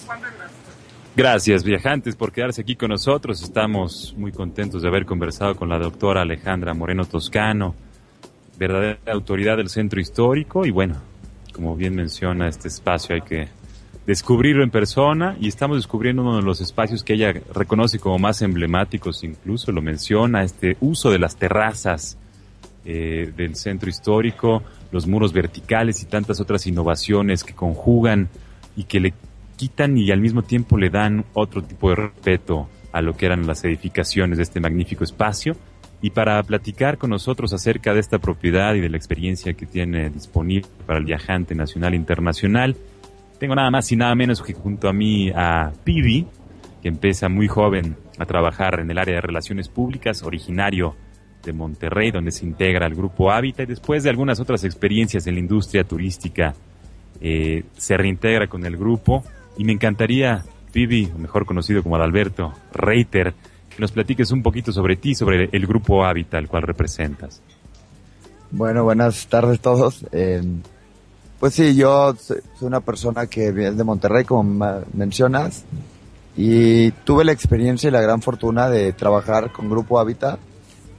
[0.10, 0.69] Gracias,
[1.66, 3.44] viajantes, por quedarse aquí con nosotros.
[3.44, 7.76] Estamos muy contentos de haber conversado con la doctora Alejandra Moreno Toscano,
[8.58, 10.66] verdadera autoridad del centro histórico.
[10.66, 10.96] Y bueno,
[11.54, 13.50] como bien menciona, este espacio hay que
[14.08, 18.42] descubrirlo en persona y estamos descubriendo uno de los espacios que ella reconoce como más
[18.42, 22.18] emblemáticos, incluso lo menciona, este uso de las terrazas
[22.86, 28.30] eh, del centro histórico, los muros verticales y tantas otras innovaciones que conjugan
[28.78, 29.14] y que le
[29.60, 33.46] quitan y al mismo tiempo le dan otro tipo de respeto a lo que eran
[33.46, 35.58] las edificaciones de este magnífico espacio.
[36.02, 40.10] Y para platicar con nosotros acerca de esta propiedad y de la experiencia que tiene
[40.10, 42.78] disponible para el viajante nacional e internacional,
[43.38, 46.26] tengo nada más y nada menos que junto a mí a Pibi,
[46.82, 50.96] que empieza muy joven a trabajar en el área de relaciones públicas, originario
[51.44, 55.34] de Monterrey, donde se integra al grupo Hábitat y después de algunas otras experiencias en
[55.34, 56.54] la industria turística,
[57.20, 59.26] eh, se reintegra con el grupo
[59.60, 63.34] y me encantaría, Vivi, mejor conocido como Adalberto Reiter,
[63.70, 67.42] que nos platiques un poquito sobre ti, sobre el grupo Hábitat, al cual representas.
[68.52, 70.06] Bueno, buenas tardes a todos.
[70.14, 70.42] Eh,
[71.42, 75.66] pues sí, yo soy una persona que viene de Monterrey, como mencionas,
[76.38, 80.40] y tuve la experiencia y la gran fortuna de trabajar con Grupo Hábitat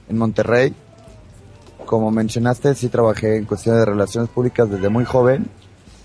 [0.07, 0.71] en Monterrey.
[1.87, 5.47] Como mencionaste, sí trabajé en cuestiones de relaciones públicas desde muy joven,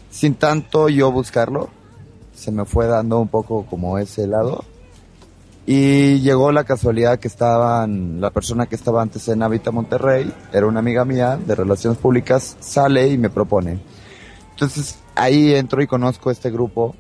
[0.09, 1.76] sin tanto yo buscarlo
[2.37, 4.65] se me fue dando un poco como ese lado.
[5.67, 10.67] Y llegó la casualidad que estaban, la persona que estaba antes en Habita Monterrey, era
[10.67, 13.81] una amiga mía de Relaciones Públicas, sale y me propone.
[14.51, 16.95] Entonces ahí entro y conozco este grupo,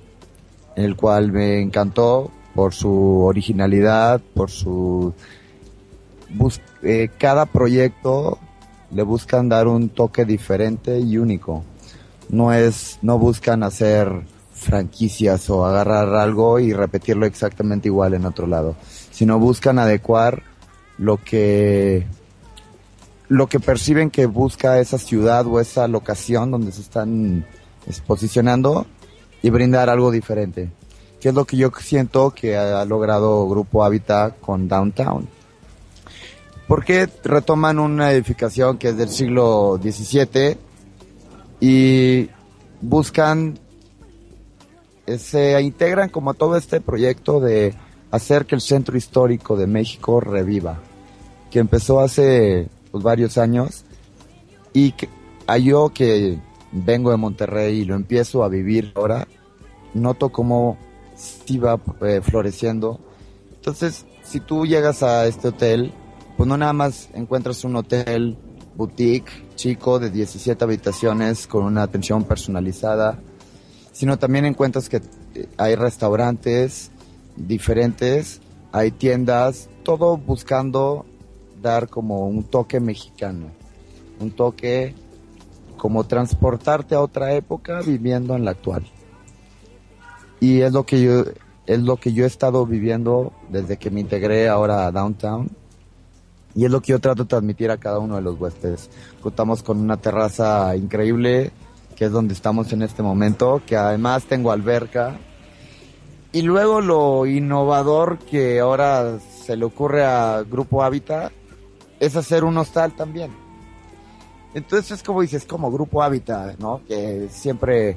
[0.74, 5.14] el cual me encantó por su originalidad, por su...
[6.82, 8.38] Eh, cada proyecto
[8.90, 11.62] le buscan dar un toque diferente y único.
[12.28, 14.10] No es, no buscan hacer
[14.66, 18.74] franquicias o agarrar algo y repetirlo exactamente igual en otro lado,
[19.12, 20.42] sino buscan adecuar
[20.98, 22.06] lo que
[23.28, 27.46] lo que perciben que busca esa ciudad o esa locación donde se están
[28.06, 28.86] posicionando
[29.42, 30.70] y brindar algo diferente,
[31.20, 35.28] que es lo que yo siento que ha logrado Grupo Habitat con Downtown.
[36.68, 40.56] Porque retoman una edificación que es del siglo XVII
[41.60, 42.28] y
[42.80, 43.58] buscan
[45.18, 47.74] se integran como todo este proyecto de
[48.10, 50.80] hacer que el centro histórico de México reviva,
[51.50, 53.84] que empezó hace pues, varios años
[54.72, 55.08] y que
[55.46, 56.38] a yo que
[56.72, 59.26] vengo de Monterrey y lo empiezo a vivir ahora,
[59.94, 60.76] noto cómo
[61.46, 63.00] iba eh, floreciendo.
[63.54, 65.92] Entonces, si tú llegas a este hotel,
[66.36, 68.36] pues no nada más encuentras un hotel
[68.76, 73.18] boutique chico de 17 habitaciones con una atención personalizada,
[73.96, 75.00] sino también encuentras que
[75.34, 76.90] eh, hay restaurantes
[77.34, 81.06] diferentes, hay tiendas, todo buscando
[81.62, 83.46] dar como un toque mexicano,
[84.20, 84.94] un toque
[85.78, 88.84] como transportarte a otra época viviendo en la actual.
[90.40, 91.24] Y es lo que yo
[91.64, 95.48] es lo que yo he estado viviendo desde que me integré ahora a Downtown.
[96.54, 98.90] Y es lo que yo trato de transmitir a cada uno de los huéspedes.
[99.22, 101.50] Contamos con una terraza increíble,
[101.96, 105.18] que es donde estamos en este momento, que además tengo alberca.
[106.32, 111.32] Y luego lo innovador que ahora se le ocurre a Grupo Hábitat
[111.98, 113.32] es hacer un hostal también.
[114.54, 116.82] Entonces es como dices, como Grupo Hábitat, ¿no?
[116.86, 117.96] Que siempre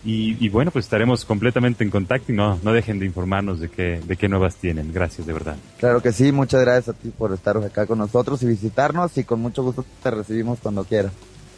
[0.05, 3.71] Y, y bueno, pues estaremos completamente en contacto y no, no dejen de informarnos de
[3.71, 4.93] qué, de qué nuevas tienen.
[4.93, 5.57] Gracias, de verdad.
[5.79, 9.25] Claro que sí, muchas gracias a ti por estar acá con nosotros y visitarnos y
[9.25, 11.13] con mucho gusto te recibimos cuando quieras.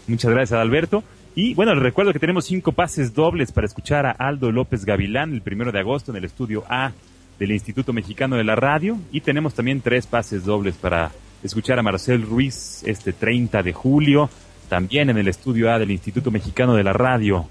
[0.06, 1.02] Muchas gracias, Alberto.
[1.34, 5.34] Y bueno, les recuerdo que tenemos cinco pases dobles para escuchar a Aldo López Gavilán
[5.34, 6.92] el primero de agosto en el estudio A
[7.38, 11.10] del Instituto Mexicano de la Radio y tenemos también tres pases dobles para
[11.46, 14.28] escuchar a Marcel Ruiz este 30 de julio,
[14.68, 17.46] también en el estudio A del Instituto Mexicano de la Radio,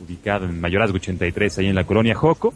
[0.00, 2.54] ubicado en Mayorazgo 83, ahí en la colonia Joco.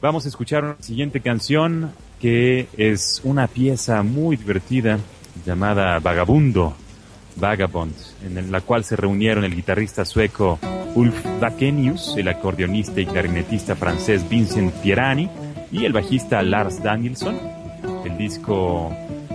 [0.00, 4.98] Vamos a escuchar una siguiente canción que es una pieza muy divertida
[5.44, 6.74] llamada Vagabundo,
[7.36, 10.58] Vagabond, en la cual se reunieron el guitarrista sueco
[10.94, 15.28] Ulf Vakenius, el acordeonista y clarinetista francés Vincent Pierani,
[15.70, 17.38] y el bajista Lars Danielson.
[18.04, 18.92] El disco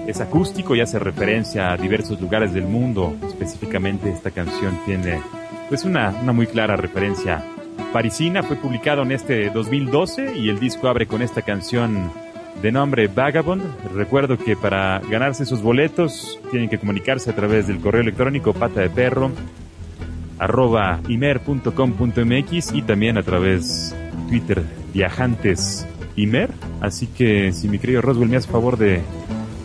[0.07, 3.15] es acústico y hace referencia a diversos lugares del mundo.
[3.27, 5.19] Específicamente esta canción tiene
[5.69, 7.43] pues una, una muy clara referencia
[7.91, 8.43] parisina.
[8.43, 12.11] Fue publicado en este 2012 y el disco abre con esta canción
[12.61, 13.63] de nombre Vagabond.
[13.93, 18.81] Recuerdo que para ganarse sus boletos tienen que comunicarse a través del correo electrónico pata
[18.81, 19.31] de perro
[20.37, 23.95] arroba imer.com.mx y también a través
[24.27, 26.49] Twitter viajantes Imer.
[26.81, 29.01] Así que si mi querido Roswell me hace favor de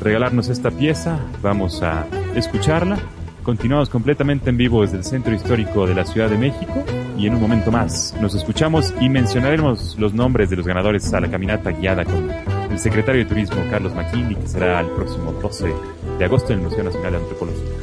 [0.01, 2.98] regalarnos esta pieza, vamos a escucharla.
[3.42, 6.84] Continuamos completamente en vivo desde el centro histórico de la Ciudad de México
[7.16, 11.20] y en un momento más nos escuchamos y mencionaremos los nombres de los ganadores a
[11.20, 12.30] la caminata guiada con
[12.70, 15.72] el secretario de Turismo Carlos McKinney, que será el próximo 12
[16.18, 17.80] de agosto en el Museo Nacional de Antropología.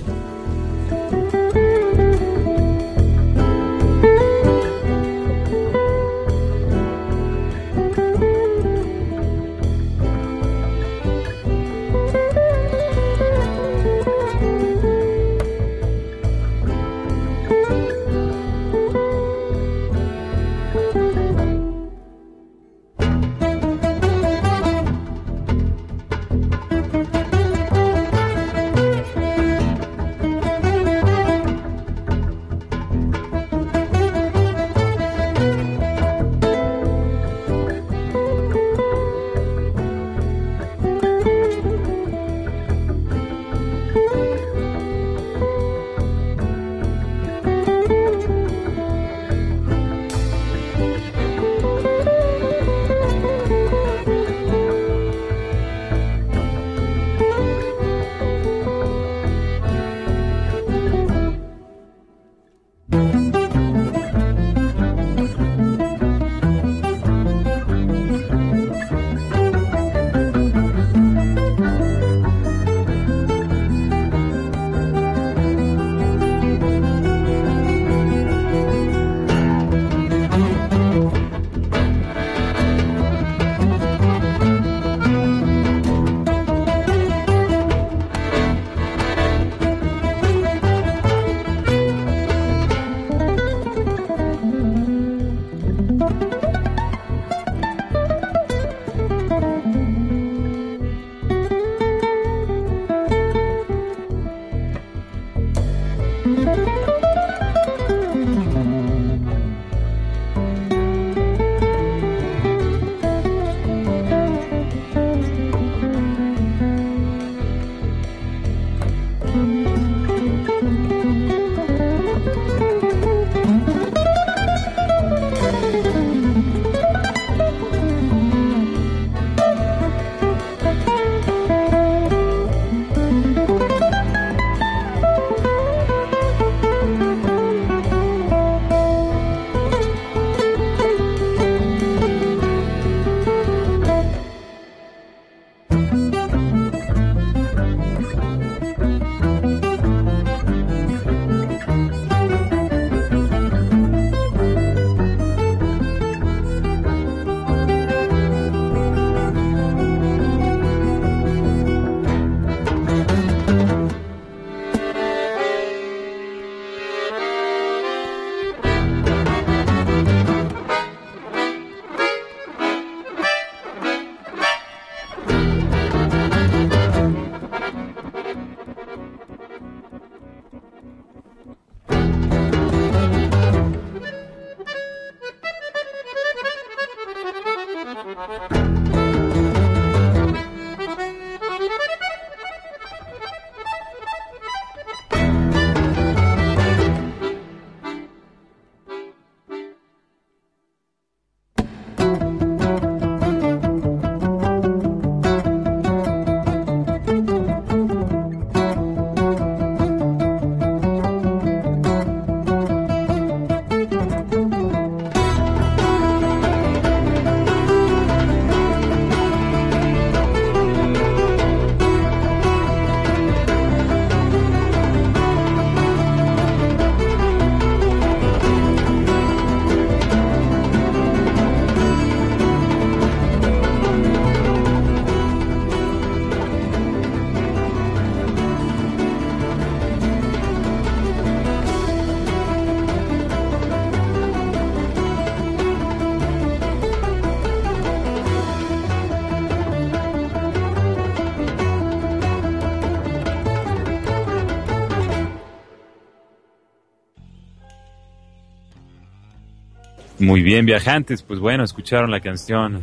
[260.28, 262.82] Muy bien, viajantes, pues bueno, escucharon la canción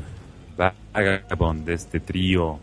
[0.56, 2.58] Vagabond de este trío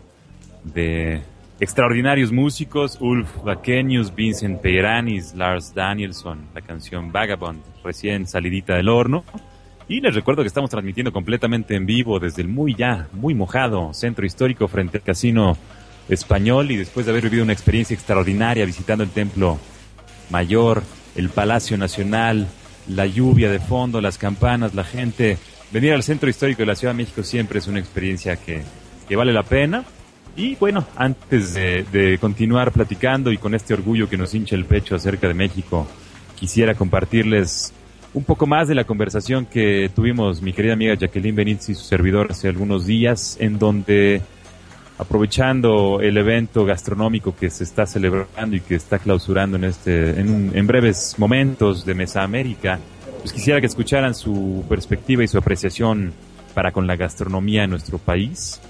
[0.64, 1.22] de
[1.60, 9.22] extraordinarios músicos, Ulf Vakenius, Vincent Peiranis, Lars Danielson, la canción Vagabond, recién salidita del horno.
[9.86, 13.94] Y les recuerdo que estamos transmitiendo completamente en vivo desde el muy ya, muy mojado
[13.94, 15.56] centro histórico frente al Casino
[16.08, 19.60] Español y después de haber vivido una experiencia extraordinaria visitando el Templo
[20.28, 20.82] Mayor,
[21.14, 22.48] el Palacio Nacional,
[22.88, 25.38] la lluvia de fondo, las campanas, la gente.
[25.72, 28.62] Venir al centro histórico de la Ciudad de México siempre es una experiencia que,
[29.08, 29.84] que vale la pena.
[30.36, 34.94] Y bueno, antes de, continuar platicando y con este orgullo que nos hincha el pecho
[34.94, 35.86] acerca de México,
[36.38, 37.72] quisiera compartirles
[38.14, 41.84] un poco más de la conversación que tuvimos mi querida amiga Jacqueline Benítez y su
[41.84, 44.22] servidor hace algunos días, en donde
[45.02, 50.66] aprovechando el evento gastronómico que se está celebrando y que está clausurando en este en,
[50.66, 52.78] breves momentos de Mesa América,
[53.20, 56.12] pues quisiera que escucharan su perspectiva y su apreciación
[56.54, 58.60] para con la gastronomía en nuestro país.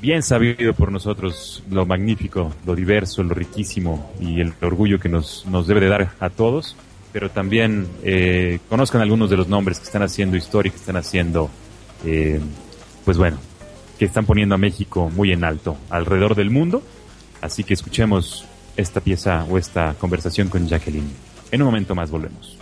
[0.00, 5.46] Bien sabido por nosotros lo magnífico, lo diverso, lo riquísimo y el orgullo que nos,
[5.46, 6.76] nos debe de dar a todos,
[7.12, 11.48] pero también eh, conozcan algunos de los nombres que están haciendo historia, que están haciendo,
[12.04, 12.40] eh,
[13.04, 13.38] pues bueno,
[13.98, 16.82] que están poniendo a México muy en alto alrededor del mundo.
[17.40, 21.10] Así que escuchemos esta pieza o esta conversación con Jacqueline.
[21.50, 22.58] En un momento más volvemos.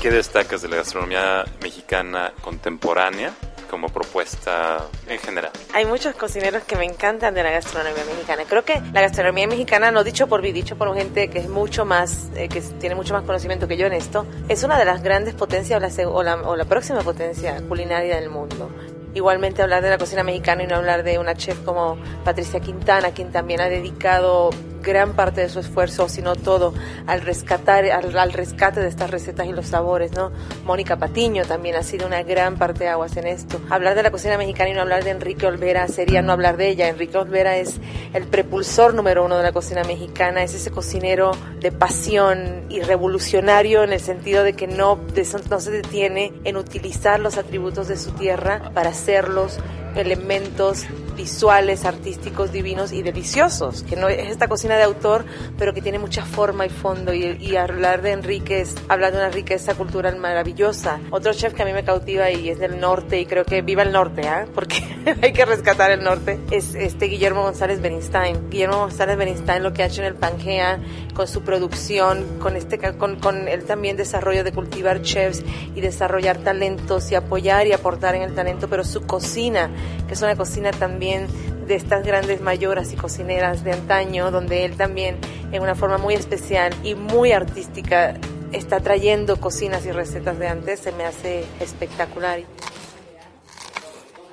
[0.00, 3.32] ¿Qué destacas de la gastronomía mexicana contemporánea
[3.68, 5.50] como propuesta en general?
[5.74, 8.44] Hay muchos cocineros que me encantan de la gastronomía mexicana.
[8.48, 11.84] Creo que la gastronomía mexicana, no dicho por mí, dicho por gente que es mucho
[11.84, 15.02] más, eh, que tiene mucho más conocimiento que yo en esto, es una de las
[15.02, 18.70] grandes potencias o la, o la, o la próxima potencia culinaria del mundo.
[19.14, 23.12] Igualmente hablar de la cocina mexicana y no hablar de una chef como Patricia Quintana,
[23.12, 24.50] quien también ha dedicado
[24.82, 26.74] gran parte de su esfuerzo, si no todo,
[27.06, 30.32] al rescatar, al, al, rescate de estas recetas y los sabores, ¿no?
[30.64, 33.60] Mónica Patiño también ha sido una gran parte de aguas en esto.
[33.70, 36.68] Hablar de la cocina mexicana y no hablar de Enrique Olvera sería no hablar de
[36.68, 36.88] ella.
[36.88, 37.80] Enrique Olvera es
[38.14, 43.82] el prepulsor número uno de la cocina mexicana, es ese cocinero de pasión y revolucionario
[43.82, 47.96] en el sentido de que no, de, no se detiene en utilizar los atributos de
[47.96, 49.58] su tierra para hacerlos
[50.00, 50.86] elementos
[51.16, 55.24] visuales, artísticos, divinos y deliciosos, que no es esta cocina de autor,
[55.58, 59.18] pero que tiene mucha forma y fondo y, y hablar de Enrique es hablar de
[59.18, 61.00] una riqueza cultural maravillosa.
[61.10, 63.82] Otro chef que a mí me cautiva y es del norte y creo que viva
[63.82, 64.46] el norte, ¿eh?
[64.54, 64.82] porque
[65.22, 68.50] hay que rescatar el norte, es este Guillermo González Bernstein.
[68.50, 70.78] Guillermo González Bernstein lo que ha hecho en el Pangea
[71.14, 75.42] con su producción, con este con, con el también desarrollo de cultivar chefs
[75.74, 79.70] y desarrollar talentos y apoyar y aportar en el talento, pero su cocina,
[80.06, 81.26] que es una cocina también
[81.66, 85.16] de estas grandes mayoras y cocineras de antaño, donde él también,
[85.52, 88.14] en una forma muy especial y muy artística,
[88.52, 92.40] está trayendo cocinas y recetas de antes, se me hace espectacular.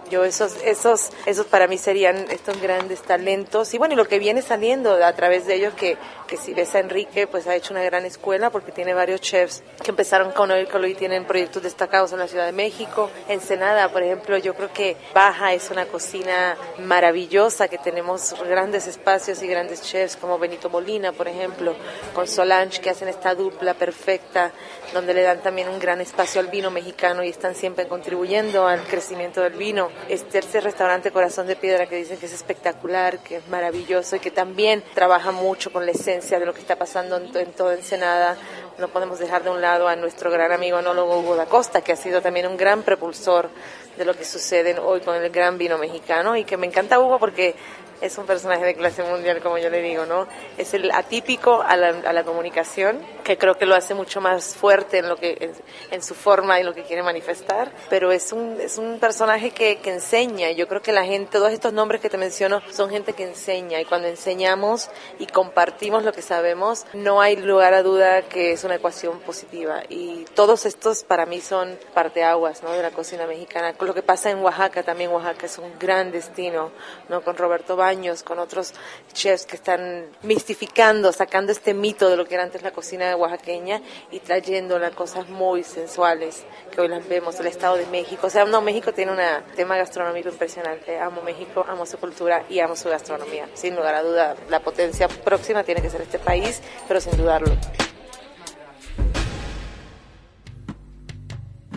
[0.10, 4.20] Yo esos, esos, esos para mí serían estos grandes talentos y bueno, y lo que
[4.20, 5.98] viene saliendo a través de ellos que,
[6.28, 9.64] que si ves a Enrique, pues ha hecho una gran escuela porque tiene varios chefs
[9.84, 13.10] que empezaron con él, hoy tienen proyectos destacados en la Ciudad de México.
[13.28, 19.42] Ensenada, por ejemplo, yo creo que Baja es una cocina maravillosa, que tenemos grandes espacios
[19.42, 21.76] y grandes chefs como Benito Molina, por ejemplo,
[22.14, 24.52] con Solange, que hacen esta dupla perfecta,
[24.96, 28.82] donde le dan también un gran espacio al vino mexicano y están siempre contribuyendo al
[28.84, 33.36] crecimiento del vino este, este restaurante Corazón de Piedra que dicen que es espectacular, que
[33.36, 37.18] es maravilloso y que también trabaja mucho con la esencia de lo que está pasando
[37.18, 38.38] en, en toda Ensenada.
[38.78, 41.92] No podemos dejar de un lado a nuestro gran amigo anólogo Hugo da Costa, que
[41.92, 43.50] ha sido también un gran propulsor
[43.98, 47.20] de lo que sucede hoy con el gran vino mexicano y que me encanta Hugo
[47.20, 47.56] porque
[48.02, 50.28] es un personaje de clase mundial, como yo le digo, ¿no?
[50.58, 54.56] Es el atípico a la, a la comunicación, que creo que lo hace mucho más
[54.56, 55.52] fuerte en, lo que, en,
[55.92, 59.78] en, su forma y lo que quiere manifestar, pero es un, es un personaje que,
[59.78, 60.52] que enseña.
[60.52, 63.80] Yo creo que la gente, todos estos nombres que te menciono, son gente que enseña,
[63.80, 64.90] y cuando enseñamos
[65.20, 69.84] y compartimos lo que sabemos, no hay lugar a duda que es una ecuación positiva.
[69.90, 72.72] Y todos estos para mí son parteaguas, ¿no?
[72.72, 73.74] De la cocina mexicana.
[73.80, 76.72] Lo que pasa en Oaxaca, también Oaxaca es un gran destino,
[77.10, 77.22] ¿no?
[77.22, 78.74] Con Roberto años con otros
[79.14, 83.82] chefs que están mistificando, sacando este mito de lo que era antes la cocina oaxaqueña
[84.12, 88.28] y trayéndola cosas muy sensuales que hoy las vemos, el Estado de México.
[88.28, 89.20] O sea, no, México tiene un
[89.56, 91.00] tema gastronómico impresionante.
[91.00, 93.48] Amo México, amo su cultura y amo su gastronomía.
[93.54, 97.56] Sin lugar a duda, la potencia próxima tiene que ser este país, pero sin dudarlo.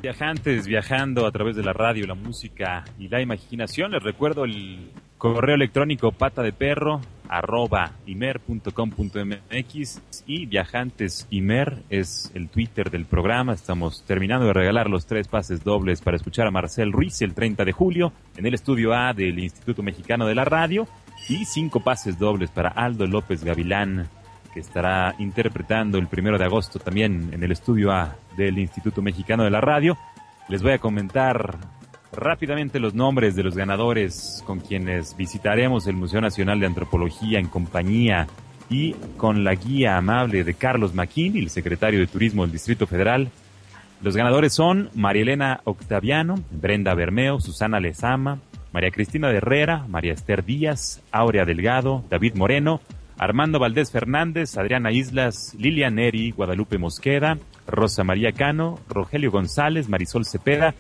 [0.01, 3.91] Viajantes viajando a través de la radio, la música y la imaginación.
[3.91, 12.49] Les recuerdo el Correo electrónico pata de perro arroba imer.com.mx y viajantes imer es el
[12.49, 13.53] Twitter del programa.
[13.53, 17.65] Estamos terminando de regalar los tres pases dobles para escuchar a Marcel Ruiz el 30
[17.65, 20.87] de julio en el estudio A del Instituto Mexicano de la Radio
[21.29, 24.09] y cinco pases dobles para Aldo López Gavilán
[24.55, 29.43] que estará interpretando el primero de agosto también en el estudio A del Instituto Mexicano
[29.43, 29.99] de la Radio.
[30.49, 31.59] Les voy a comentar
[32.13, 37.49] rápidamente los nombres de los ganadores con quienes visitaremos el Museo Nacional de Antropología en
[37.49, 38.27] compañía
[38.71, 43.31] y con la guía amable de Carlos Maquín, el secretario de Turismo del Distrito Federal.
[44.03, 48.39] Los ganadores son María Elena Octaviano, Brenda Bermeo, Susana Lezama,
[48.73, 52.81] María Cristina de Herrera, María Esther Díaz, Aurea Delgado, David Moreno,
[53.19, 60.25] Armando Valdés Fernández, Adriana Islas, Lilia Neri, Guadalupe Mosqueda, Rosa María Cano, Rogelio González, Marisol
[60.25, 60.75] Cepeda,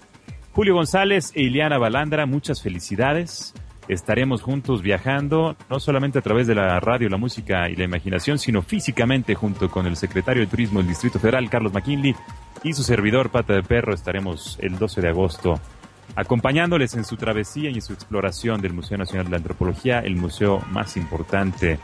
[0.52, 3.54] Julio González e Iliana Balandra, muchas felicidades.
[3.88, 8.38] Estaremos juntos viajando, no solamente a través de la radio, la música y la imaginación,
[8.38, 12.14] sino físicamente junto con el secretario de Turismo del Distrito Federal, Carlos McKinley,
[12.62, 13.94] y su servidor Pata de Perro.
[13.94, 15.60] Estaremos el 12 de agosto
[16.16, 20.16] acompañándoles en su travesía y en su exploración del Museo Nacional de la Antropología, el
[20.16, 21.78] museo más importante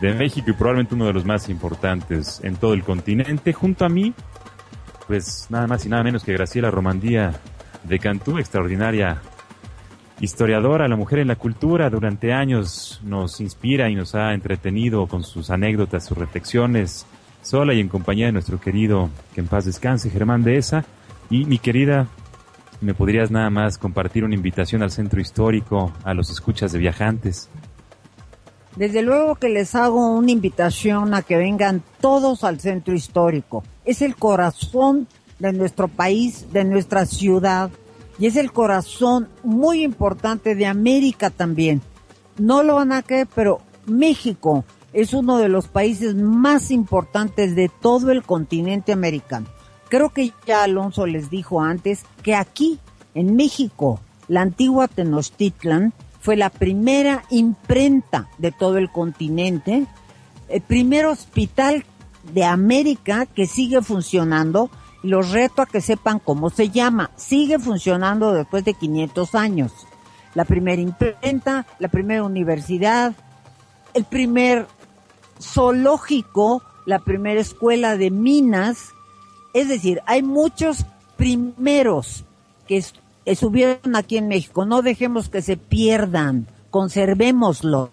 [0.00, 3.52] de México y probablemente uno de los más importantes en todo el continente.
[3.52, 4.14] Junto a mí,
[5.06, 7.40] pues nada más y nada menos que Graciela Romandía
[7.84, 9.20] de Cantú, extraordinaria
[10.20, 15.24] historiadora, la mujer en la cultura, durante años nos inspira y nos ha entretenido con
[15.24, 17.06] sus anécdotas, sus reflexiones,
[17.42, 20.84] sola y en compañía de nuestro querido, que en paz descanse, Germán de Esa.
[21.30, 22.08] Y mi querida,
[22.80, 27.48] ¿me podrías nada más compartir una invitación al centro histórico, a los escuchas de viajantes?
[28.76, 33.64] Desde luego que les hago una invitación a que vengan todos al centro histórico.
[33.84, 35.08] Es el corazón
[35.40, 37.70] de nuestro país, de nuestra ciudad,
[38.18, 41.80] y es el corazón muy importante de América también.
[42.38, 47.68] No lo van a creer, pero México es uno de los países más importantes de
[47.68, 49.46] todo el continente americano.
[49.88, 52.78] Creo que ya Alonso les dijo antes que aquí,
[53.14, 59.86] en México, la antigua Tenochtitlan fue la primera imprenta de todo el continente,
[60.48, 61.84] el primer hospital
[62.34, 64.70] de América que sigue funcionando
[65.02, 67.10] los reto a que sepan cómo se llama.
[67.16, 69.72] Sigue funcionando después de 500 años.
[70.34, 73.14] La primera imprenta, la primera universidad,
[73.94, 74.66] el primer
[75.40, 78.90] zoológico, la primera escuela de minas.
[79.54, 80.84] Es decir, hay muchos
[81.16, 82.24] primeros
[82.66, 82.84] que
[83.24, 84.64] estuvieron aquí en México.
[84.64, 87.90] No dejemos que se pierdan, conservémoslos.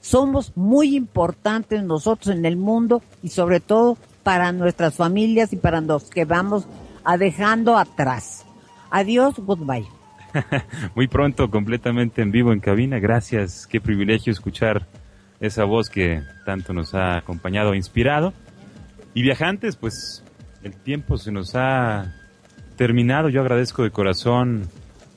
[0.00, 5.80] Somos muy importantes nosotros en el mundo y sobre todo para nuestras familias y para
[5.80, 6.66] los que vamos
[7.04, 8.44] a dejando atrás.
[8.90, 9.86] Adiós, goodbye.
[10.96, 12.98] Muy pronto, completamente en vivo en cabina.
[12.98, 14.88] Gracias, qué privilegio escuchar
[15.38, 18.32] esa voz que tanto nos ha acompañado e inspirado.
[19.14, 20.24] Y viajantes, pues
[20.64, 22.12] el tiempo se nos ha
[22.74, 23.28] terminado.
[23.28, 24.68] Yo agradezco de corazón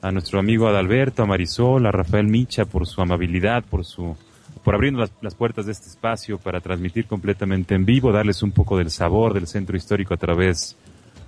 [0.02, 4.16] a nuestro amigo Adalberto, a Marisol, a Rafael Micha por su amabilidad, por su
[4.64, 8.76] por abrirnos las, puertas de este espacio para transmitir completamente en vivo, darles un poco
[8.76, 10.76] del sabor del centro histórico a través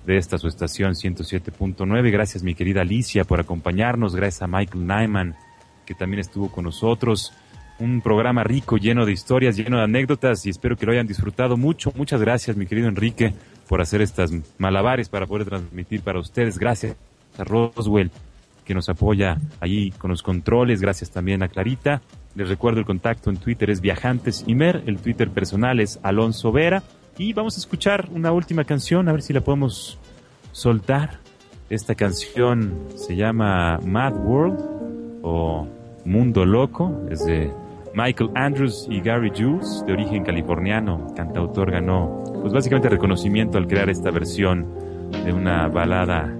[0.05, 2.11] de esta su estación 107.9.
[2.11, 5.35] Gracias mi querida Alicia por acompañarnos, gracias a Michael Nyman
[5.85, 7.33] que también estuvo con nosotros.
[7.79, 11.57] Un programa rico, lleno de historias, lleno de anécdotas y espero que lo hayan disfrutado
[11.57, 11.91] mucho.
[11.95, 13.33] Muchas gracias mi querido Enrique
[13.67, 16.59] por hacer estas malabares para poder transmitir para ustedes.
[16.59, 16.95] Gracias
[17.37, 18.11] a Roswell
[18.63, 20.81] que nos apoya allí con los controles.
[20.81, 22.01] Gracias también a Clarita
[22.35, 26.83] les recuerdo el contacto en Twitter es Viajantes Imer, el Twitter personal es Alonso Vera.
[27.17, 29.99] Y vamos a escuchar una última canción, a ver si la podemos
[30.51, 31.19] soltar.
[31.69, 34.59] Esta canción se llama Mad World
[35.21, 35.67] o
[36.05, 37.51] Mundo Loco, es de
[37.93, 41.13] Michael Andrews y Gary Jules, de origen californiano.
[41.15, 44.67] Cantautor ganó, pues básicamente reconocimiento al crear esta versión
[45.23, 46.35] de una balada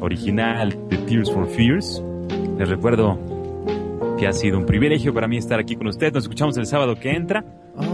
[0.00, 2.02] original de Tears for Fears.
[2.58, 3.35] Les recuerdo
[4.18, 6.12] que ha sido un privilegio para mí estar aquí con usted.
[6.12, 7.44] Nos escuchamos el sábado que entra.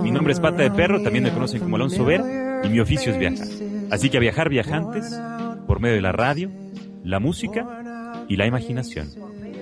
[0.02, 2.20] Mi nombre es Pata de Perro, también me conocen como Alonso Ver,
[2.64, 3.48] y mi oficio es viajar.
[3.90, 5.18] Así que a viajar viajantes
[5.66, 6.50] por medio de la radio,
[7.02, 9.08] la música y la imaginación.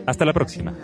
[0.06, 0.74] Hasta la próxima.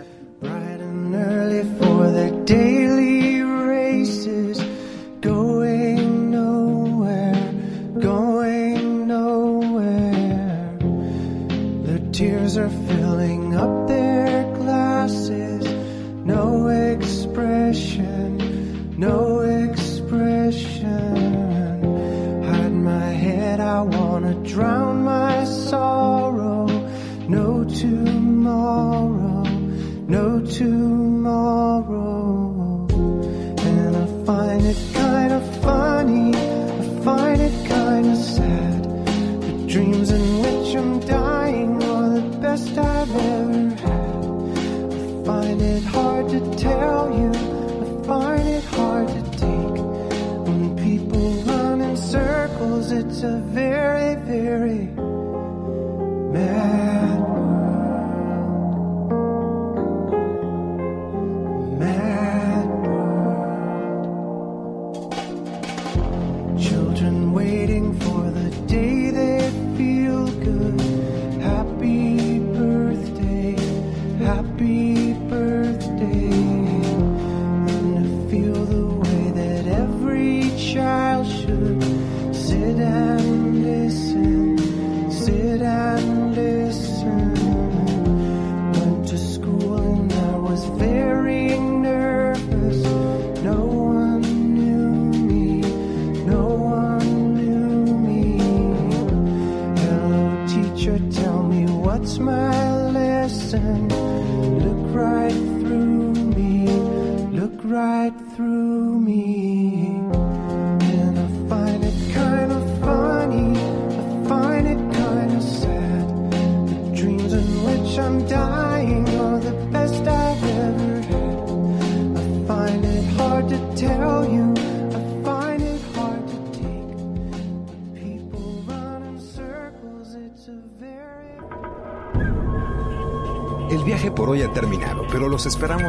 [67.37, 67.76] waiting.